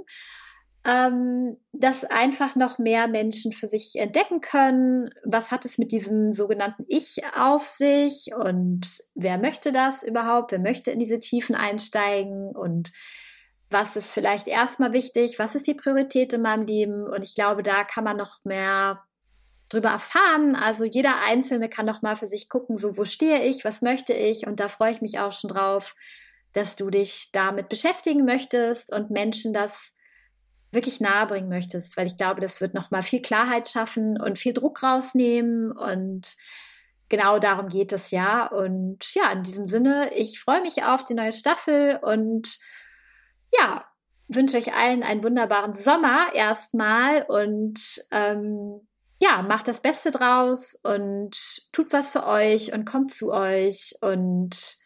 [0.85, 5.11] ähm, dass einfach noch mehr Menschen für sich entdecken können.
[5.25, 10.51] Was hat es mit diesem sogenannten Ich auf sich und wer möchte das überhaupt?
[10.51, 12.91] Wer möchte in diese Tiefen einsteigen und
[13.69, 17.63] was ist vielleicht erstmal wichtig, was ist die Priorität in meinem Leben und ich glaube,
[17.63, 19.03] da kann man noch mehr
[19.69, 20.55] drüber erfahren.
[20.55, 24.13] Also jeder Einzelne kann doch mal für sich gucken, so wo stehe ich, was möchte
[24.13, 24.47] ich?
[24.47, 25.95] Und da freue ich mich auch schon drauf,
[26.53, 29.95] dass du dich damit beschäftigen möchtest und Menschen das
[30.71, 34.53] wirklich nahebringen möchtest, weil ich glaube, das wird noch mal viel Klarheit schaffen und viel
[34.53, 35.71] Druck rausnehmen.
[35.71, 36.35] Und
[37.09, 38.47] genau darum geht es ja.
[38.47, 42.59] Und ja, in diesem Sinne, ich freue mich auf die neue Staffel und
[43.57, 43.85] ja,
[44.27, 47.23] wünsche euch allen einen wunderbaren Sommer erstmal.
[47.23, 48.81] Und ähm,
[49.19, 51.35] ja, macht das Beste draus und
[51.71, 54.77] tut was für euch und kommt zu euch und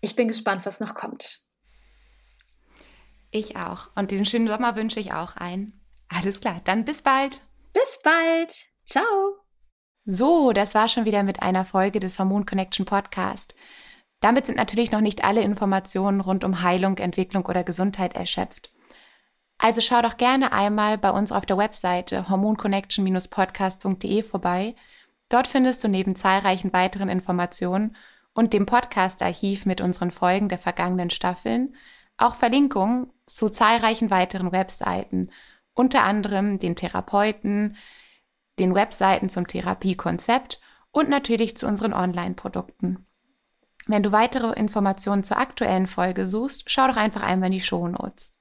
[0.00, 1.40] ich bin gespannt, was noch kommt.
[3.30, 3.88] Ich auch.
[3.94, 5.80] Und den schönen Sommer wünsche ich auch ein.
[6.08, 7.42] Alles klar, dann bis bald.
[7.72, 8.52] Bis bald.
[8.84, 9.04] Ciao.
[10.04, 13.54] So, das war schon wieder mit einer Folge des Hormon Connection Podcast.
[14.20, 18.72] Damit sind natürlich noch nicht alle Informationen rund um Heilung, Entwicklung oder Gesundheit erschöpft.
[19.62, 24.74] Also schau doch gerne einmal bei uns auf der Webseite hormonconnection-podcast.de vorbei.
[25.28, 27.94] Dort findest du neben zahlreichen weiteren Informationen
[28.34, 31.76] und dem Podcast-Archiv mit unseren Folgen der vergangenen Staffeln
[32.16, 35.30] auch Verlinkungen zu zahlreichen weiteren Webseiten,
[35.74, 37.76] unter anderem den Therapeuten,
[38.58, 40.60] den Webseiten zum Therapiekonzept
[40.90, 43.06] und natürlich zu unseren Online-Produkten.
[43.86, 48.32] Wenn du weitere Informationen zur aktuellen Folge suchst, schau doch einfach einmal in die Shownotes.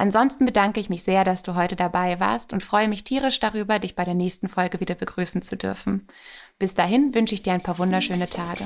[0.00, 3.78] Ansonsten bedanke ich mich sehr, dass du heute dabei warst und freue mich tierisch darüber,
[3.78, 6.06] dich bei der nächsten Folge wieder begrüßen zu dürfen.
[6.58, 8.64] Bis dahin wünsche ich dir ein paar wunderschöne Tage.